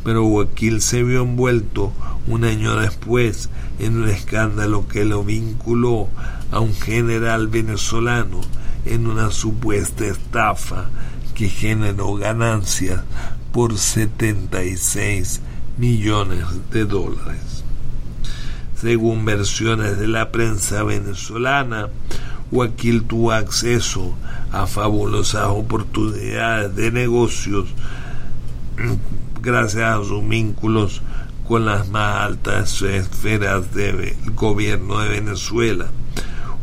[0.05, 1.92] pero Wakil se vio envuelto
[2.26, 6.09] un año después en un escándalo que lo vinculó
[6.50, 8.40] a un general venezolano
[8.84, 10.90] en una supuesta estafa
[11.34, 13.00] que generó ganancias
[13.53, 15.40] por 76
[15.78, 17.64] millones de dólares.
[18.76, 21.88] Según versiones de la prensa venezolana,
[22.50, 24.14] Wakil tuvo acceso
[24.50, 27.68] a fabulosas oportunidades de negocios
[29.43, 31.03] gracias a sus vínculos
[31.49, 35.88] con las más altas esferas del gobierno de Venezuela.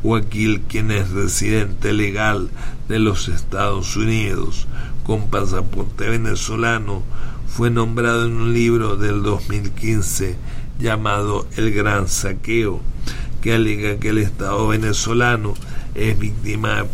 [0.01, 2.49] Wakil, quien es residente legal
[2.87, 4.65] de los Estados Unidos
[5.03, 7.03] con pasaporte venezolano,
[7.47, 10.37] fue nombrado en un libro del 2015
[10.79, 12.79] llamado El Gran Saqueo,
[13.41, 15.53] que alega que el Estado venezolano
[15.95, 16.85] es víctima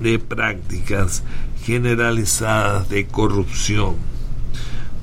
[0.00, 1.22] de prácticas
[1.62, 4.15] generalizadas de corrupción.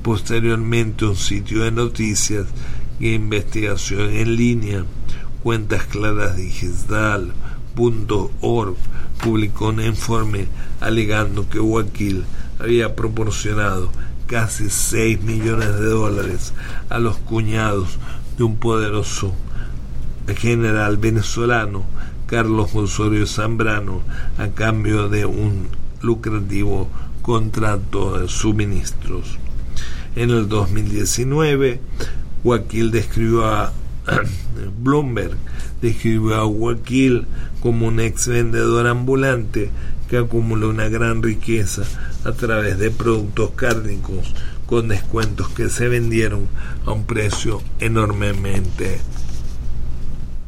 [0.04, 2.46] Posteriormente, un sitio de noticias
[3.00, 4.84] e investigación en línea,
[5.42, 7.32] Cuentas Claras Digital.org,
[9.22, 10.48] publicó un informe
[10.82, 12.26] alegando que Wakil
[12.58, 13.90] había proporcionado
[14.26, 16.52] casi 6 millones de dólares
[16.90, 17.98] a los cuñados
[18.36, 19.34] de un poderoso
[20.36, 21.86] general venezolano,
[22.26, 24.02] Carlos Osorio Zambrano,
[24.36, 25.68] a cambio de un
[26.02, 26.90] lucrativo
[27.22, 29.38] contrato de suministros.
[30.16, 31.80] En el 2019,
[32.44, 33.72] Wakil describió a
[34.82, 35.36] Bloomberg
[35.80, 37.26] describió a Wakil
[37.60, 39.70] como un ex vendedor ambulante
[40.08, 41.82] que acumuló una gran riqueza
[42.24, 44.34] a través de productos cárnicos
[44.66, 46.48] con descuentos que se vendieron
[46.86, 49.00] a un precio enormemente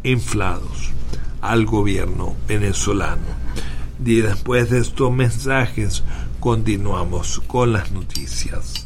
[0.02, 0.90] inflados
[1.40, 3.46] al gobierno venezolano.
[4.04, 6.02] Y después de estos mensajes
[6.40, 8.85] continuamos con las noticias.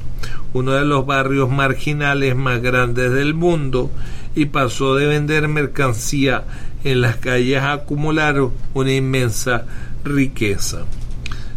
[0.52, 3.90] uno de los barrios marginales más grandes del mundo,
[4.34, 6.44] y pasó de vender mercancía
[6.82, 8.36] en las calles a acumular
[8.74, 9.64] una inmensa
[10.04, 10.84] riqueza.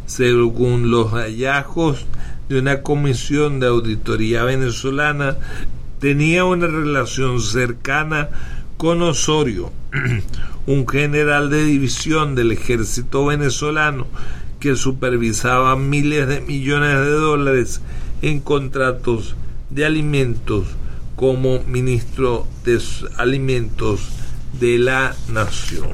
[0.06, 2.06] Según los hallazgos
[2.48, 5.36] de una comisión de auditoría venezolana,
[6.00, 8.30] tenía una relación cercana
[8.78, 9.72] con Osorio,
[10.68, 14.06] un general de división del ejército venezolano
[14.60, 17.82] que supervisaba miles de millones de dólares
[18.22, 19.36] en contratos
[19.70, 20.66] de alimentos
[21.16, 22.82] como ministro de
[23.16, 24.10] alimentos
[24.60, 25.90] de la nación.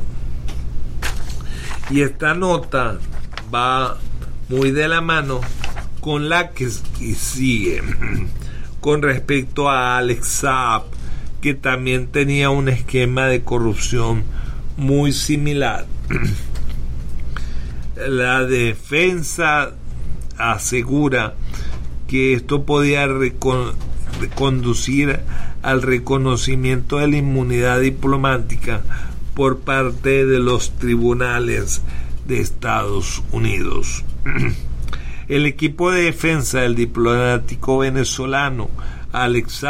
[1.91, 2.97] Y esta nota
[3.53, 3.97] va
[4.49, 5.41] muy de la mano
[5.99, 7.81] con la que sigue
[8.81, 10.83] con respecto a Alex Saab
[11.41, 14.23] que también tenía un esquema de corrupción
[14.77, 15.85] muy similar.
[17.95, 19.71] La defensa
[20.37, 21.35] asegura
[22.07, 23.07] que esto podía
[24.35, 25.19] conducir
[25.61, 28.81] al reconocimiento de la inmunidad diplomática
[29.33, 31.81] por parte de los tribunales
[32.27, 34.03] de Estados Unidos.
[35.27, 38.69] El equipo de defensa del diplomático venezolano
[39.11, 39.63] Alex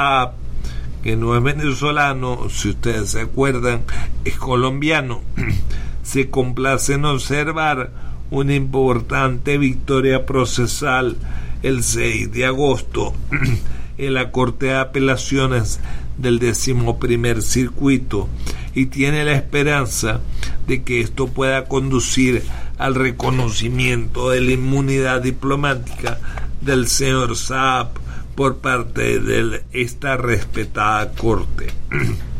[1.03, 3.81] que no es venezolano, si ustedes se acuerdan,
[4.23, 5.21] es colombiano,
[6.03, 7.91] se complace en observar
[8.31, 11.17] una importante victoria procesal
[11.61, 13.13] el 6 de agosto
[13.97, 15.81] en la Corte de Apelaciones
[16.17, 18.29] del decimoprimer circuito
[18.73, 20.21] y tiene la esperanza
[20.67, 22.43] de que esto pueda conducir
[22.77, 26.19] al reconocimiento de la inmunidad diplomática
[26.61, 28.02] del señor Saab
[28.35, 31.67] por parte de esta respetada corte.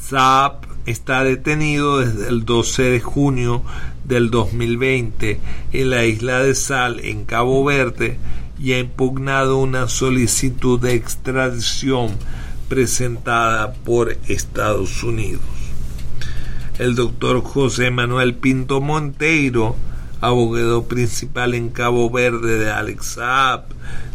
[0.00, 3.62] Saab está detenido desde el 12 de junio
[4.04, 5.40] del 2020
[5.72, 8.18] en la isla de Sal, en Cabo Verde,
[8.58, 12.16] y ha impugnado una solicitud de extradición
[12.68, 15.42] presentada por Estados Unidos.
[16.78, 19.76] El doctor José Manuel Pinto Monteiro,
[20.26, 23.64] abogado principal en Cabo Verde de Alex Saab,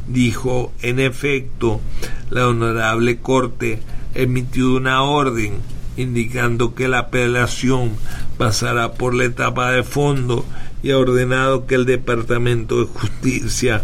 [0.07, 1.81] dijo, en efecto,
[2.29, 3.79] la honorable Corte
[4.15, 5.53] emitió una orden
[5.97, 7.91] indicando que la apelación
[8.37, 10.45] pasará por la etapa de fondo
[10.81, 13.83] y ha ordenado que el Departamento de Justicia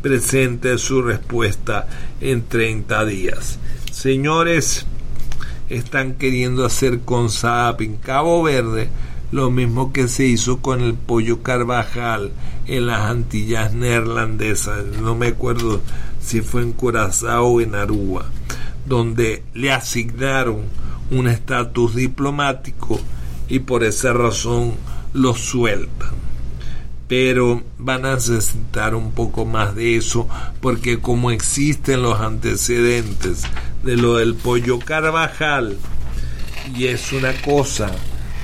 [0.00, 1.88] presente su respuesta
[2.20, 3.58] en 30 días.
[3.90, 4.86] Señores,
[5.68, 8.88] están queriendo hacer con Saab en Cabo Verde
[9.32, 12.32] lo mismo que se hizo con el pollo Carvajal
[12.66, 15.80] en las Antillas neerlandesas, no me acuerdo
[16.20, 18.26] si fue en Curazao o en Aruba,
[18.86, 20.58] donde le asignaron
[21.10, 23.00] un estatus diplomático
[23.48, 24.74] y por esa razón
[25.12, 26.10] lo sueltan.
[27.08, 30.28] pero van a necesitar un poco más de eso
[30.60, 33.44] porque como existen los antecedentes
[33.84, 35.76] de lo del pollo Carvajal
[36.74, 37.92] y es una cosa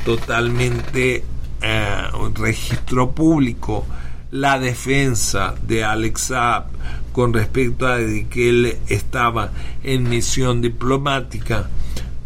[0.04, 1.24] totalmente
[1.60, 3.86] eh, un registro público
[4.32, 6.64] la defensa de Alex Saab
[7.12, 9.50] con respecto a que él estaba
[9.84, 11.68] en misión diplomática.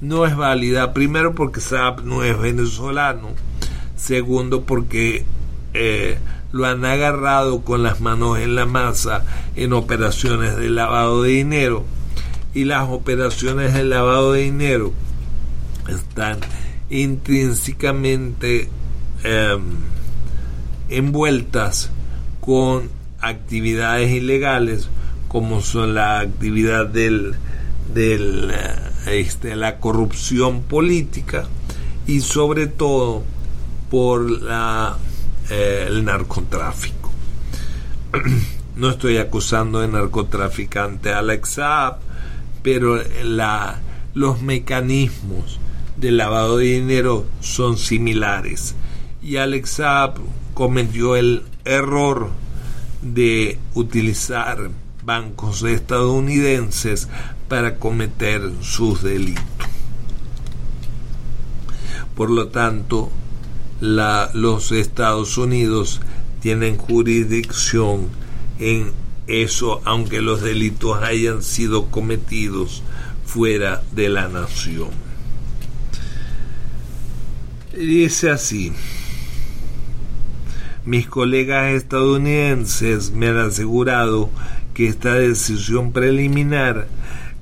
[0.00, 3.30] No es válida primero porque Saab no es venezolano.
[3.96, 5.24] Segundo porque
[5.74, 6.18] eh,
[6.52, 9.24] lo han agarrado con las manos en la masa
[9.56, 11.84] en operaciones de lavado de dinero.
[12.54, 14.92] Y las operaciones de lavado de dinero
[15.88, 16.38] están
[16.90, 18.68] intrínsecamente
[19.24, 19.62] em,
[20.88, 21.90] envueltas
[22.40, 22.88] con
[23.20, 24.88] actividades ilegales
[25.28, 27.34] como son la actividad del,
[27.92, 28.52] del
[29.06, 31.46] este, la corrupción política
[32.06, 33.24] y sobre todo
[33.90, 34.96] por la
[35.50, 37.10] eh, el narcotráfico.
[38.76, 41.98] no estoy acusando de narcotraficante a Saab,
[42.62, 43.78] pero la,
[44.14, 45.60] los mecanismos
[45.96, 48.74] de lavado de dinero son similares.
[49.22, 50.14] Y Alex Saab
[50.54, 52.30] cometió el error
[53.02, 54.70] de utilizar
[55.04, 57.08] bancos estadounidenses
[57.48, 59.44] para cometer sus delitos.
[62.14, 63.10] Por lo tanto,
[63.80, 66.00] los Estados Unidos
[66.40, 68.08] tienen jurisdicción
[68.58, 68.92] en
[69.26, 72.82] eso, aunque los delitos hayan sido cometidos
[73.24, 75.05] fuera de la nación.
[77.76, 78.72] Dice así,
[80.86, 84.30] mis colegas estadounidenses me han asegurado
[84.72, 86.88] que esta decisión preliminar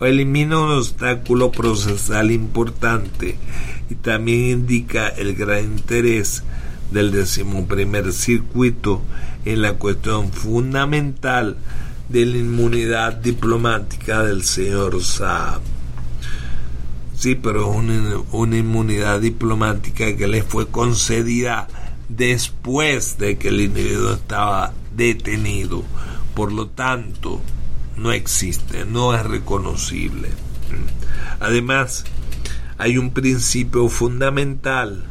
[0.00, 3.38] elimina un obstáculo procesal importante
[3.88, 6.42] y también indica el gran interés
[6.90, 9.02] del decimoprimer circuito
[9.44, 11.56] en la cuestión fundamental
[12.08, 15.73] de la inmunidad diplomática del señor Saab.
[17.14, 21.68] Sí, pero una, una inmunidad diplomática que le fue concedida
[22.08, 25.84] después de que el individuo estaba detenido.
[26.34, 27.40] Por lo tanto,
[27.96, 30.28] no existe, no es reconocible.
[31.40, 32.04] Además,
[32.78, 35.04] hay un principio fundamental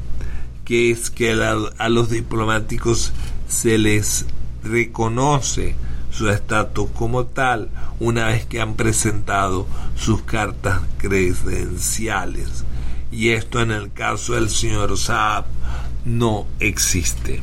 [0.65, 3.13] que es que a, los diplomáticos
[3.47, 4.25] se les
[4.63, 5.75] reconoce
[6.13, 12.63] su estatus como tal una vez que han presentado sus cartas credenciales.
[13.11, 15.45] Y esto en el caso del señor Saab
[16.05, 17.41] no existe.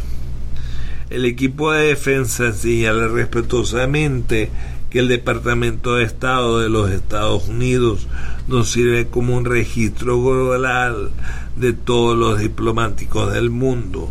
[1.11, 4.51] El equipo de defensa señala respetuosamente
[4.91, 8.07] que el Departamento de Estado de los Estados Unidos
[8.49, 11.11] nos sirve como un registro global
[11.57, 14.11] de todos los diplomáticos del mundo.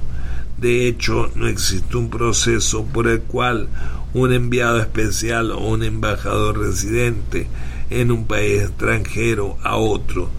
[0.57, 3.69] De hecho, no existe un proceso por el cual
[4.13, 7.47] un enviado especial o un embajador residente
[7.89, 10.29] en un país extranjero a otro,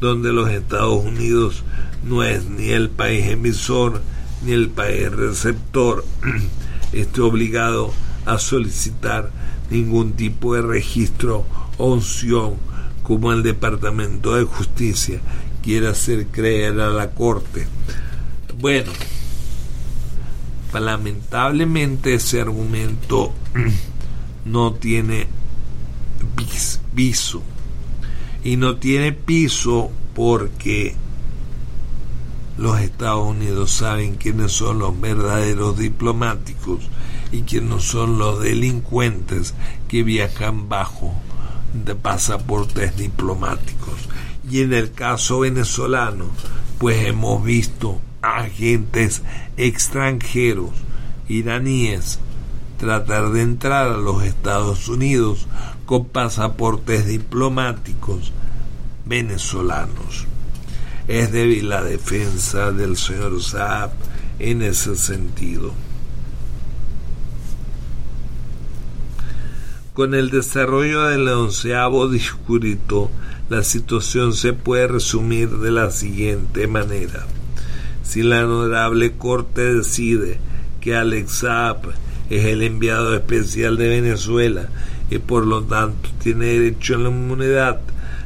[0.00, 1.62] donde los Estados Unidos
[2.04, 4.00] no es ni el país emisor
[4.42, 6.04] ni el país receptor,
[6.92, 7.92] esté obligado
[8.24, 9.30] a solicitar
[9.70, 11.44] ningún tipo de registro
[11.78, 12.54] o unción
[13.02, 15.20] como el Departamento de Justicia
[15.62, 17.66] quiere hacer creer a la Corte.
[18.58, 18.92] Bueno,
[20.78, 23.32] lamentablemente ese argumento
[24.44, 25.26] no tiene
[26.94, 27.42] piso.
[28.44, 30.94] Y no tiene piso porque
[32.56, 36.88] los Estados Unidos saben quiénes son los verdaderos diplomáticos
[37.32, 39.54] y quiénes son los delincuentes
[39.88, 41.14] que viajan bajo
[41.72, 43.94] de pasaportes diplomáticos.
[44.50, 46.26] Y en el caso venezolano,
[46.78, 49.22] pues hemos visto agentes
[49.56, 50.70] extranjeros
[51.28, 52.18] iraníes
[52.78, 55.46] tratar de entrar a los Estados Unidos
[55.86, 58.32] con pasaportes diplomáticos
[59.04, 60.26] venezolanos.
[61.06, 63.90] Es débil la defensa del señor Saab
[64.38, 65.72] en ese sentido.
[69.92, 73.10] Con el desarrollo del onceavo discurito,
[73.50, 77.26] la situación se puede resumir de la siguiente manera.
[78.10, 80.40] Si la honorable Corte decide
[80.80, 81.92] que Alex Saab
[82.28, 84.68] es el enviado especial de Venezuela
[85.12, 87.80] y por lo tanto tiene derecho a la inmunidad,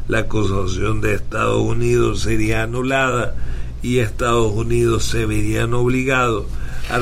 [0.09, 3.35] la acusación de Estados Unidos sería anulada
[3.83, 6.47] y Estados Unidos se verían obligados
[6.89, 6.97] a,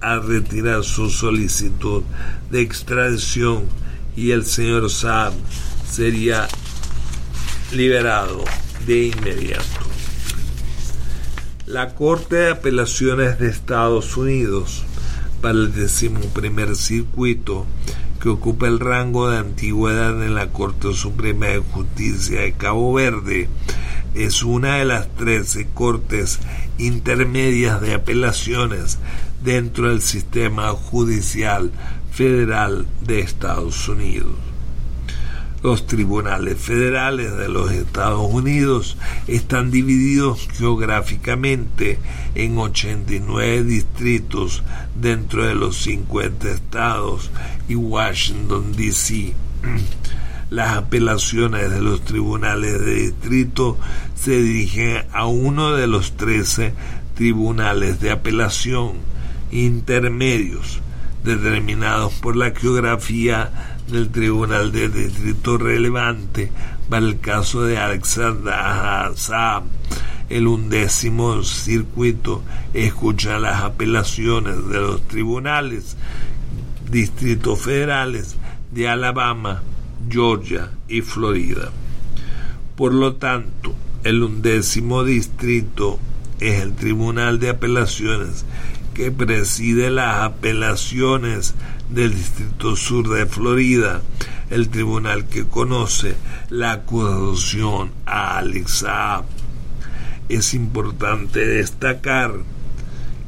[0.00, 2.02] a retirar su solicitud
[2.50, 3.62] de extradición
[4.16, 5.34] y el señor Saab
[5.88, 6.48] sería
[7.70, 8.44] liberado
[8.88, 9.93] de inmediato.
[11.66, 14.84] La Corte de Apelaciones de Estados Unidos
[15.40, 17.64] para el decimoprimer circuito
[18.20, 23.48] que ocupa el rango de antigüedad en la Corte Suprema de Justicia de Cabo Verde.
[24.14, 26.38] Es una de las 13 cortes
[26.76, 28.98] intermedias de apelaciones
[29.42, 31.70] dentro del sistema judicial
[32.12, 34.53] federal de Estados Unidos.
[35.64, 41.98] Los tribunales federales de los Estados Unidos están divididos geográficamente
[42.34, 44.62] en 89 distritos
[44.94, 47.30] dentro de los 50 estados
[47.66, 49.32] y Washington, D.C.
[50.50, 53.78] Las apelaciones de los tribunales de distrito
[54.14, 56.74] se dirigen a uno de los 13
[57.14, 58.96] tribunales de apelación
[59.50, 60.82] intermedios
[61.24, 66.50] determinados por la geografía del Tribunal de Distrito relevante
[66.88, 69.62] para el caso de Alexander Saab.
[70.28, 72.42] El undécimo circuito
[72.72, 75.96] escucha las apelaciones de los tribunales
[76.90, 78.34] distritos federales
[78.72, 79.62] de Alabama,
[80.10, 81.70] Georgia y Florida.
[82.74, 86.00] Por lo tanto, el undécimo distrito
[86.40, 88.44] es el Tribunal de Apelaciones
[88.92, 91.54] que preside las apelaciones
[91.94, 94.02] del Distrito Sur de Florida,
[94.50, 96.16] el tribunal que conoce
[96.50, 99.24] la acusación a Alex Saab.
[100.28, 102.34] Es importante destacar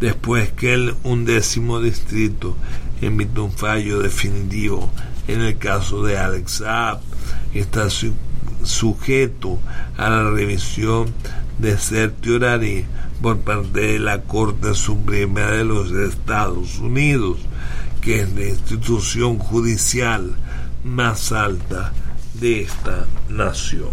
[0.00, 2.56] Después que el undécimo distrito
[3.00, 4.90] emitió un fallo definitivo
[5.28, 7.00] en el caso de Alex Saab,
[7.54, 7.88] está
[8.62, 9.58] sujeto
[9.96, 11.12] a la revisión
[11.58, 12.84] de certiorari
[13.22, 17.38] por parte de la Corte Suprema de los Estados Unidos,
[18.00, 20.36] que es la institución judicial
[20.84, 21.92] más alta
[22.34, 23.90] de esta nación.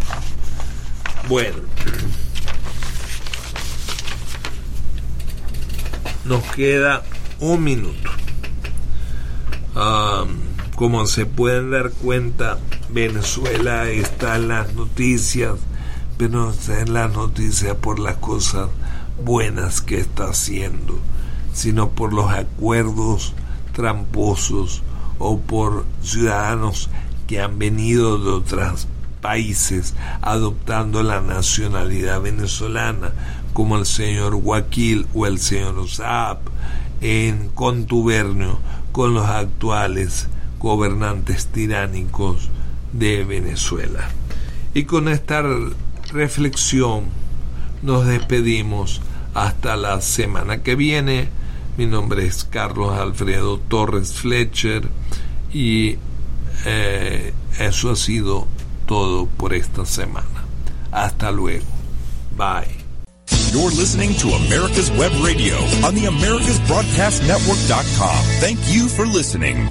[1.27, 1.57] Bueno,
[6.25, 7.03] nos queda
[7.39, 8.09] un minuto.
[10.75, 12.57] como se pueden dar cuenta,
[12.89, 15.53] Venezuela está en las noticias,
[16.17, 18.69] pero no está en las noticias por las cosas
[19.23, 20.99] buenas que está haciendo,
[21.53, 23.33] sino por los acuerdos
[23.73, 24.83] tramposos
[25.21, 26.89] o por ciudadanos
[27.27, 28.87] que han venido de otros
[29.21, 33.11] países adoptando la nacionalidad venezolana,
[33.53, 36.39] como el señor Guaquil o el señor Saab,
[37.01, 38.59] en contubernio
[38.91, 40.27] con los actuales
[40.59, 42.49] gobernantes tiránicos
[42.91, 44.09] de Venezuela.
[44.73, 45.43] Y con esta
[46.11, 47.05] reflexión
[47.81, 49.01] nos despedimos
[49.33, 51.29] hasta la semana que viene.
[51.77, 54.89] Mi nombre es Carlos Alfredo Torres Fletcher
[55.53, 55.97] y
[56.65, 58.47] eh, eso ha sido
[58.85, 60.27] todo por esta semana.
[60.91, 61.65] Hasta luego.
[62.35, 62.67] Bye.
[63.51, 68.23] You're listening to America's Web Radio on the AmericasBroadcastNetwork.com.
[68.39, 69.69] Thank you for listening.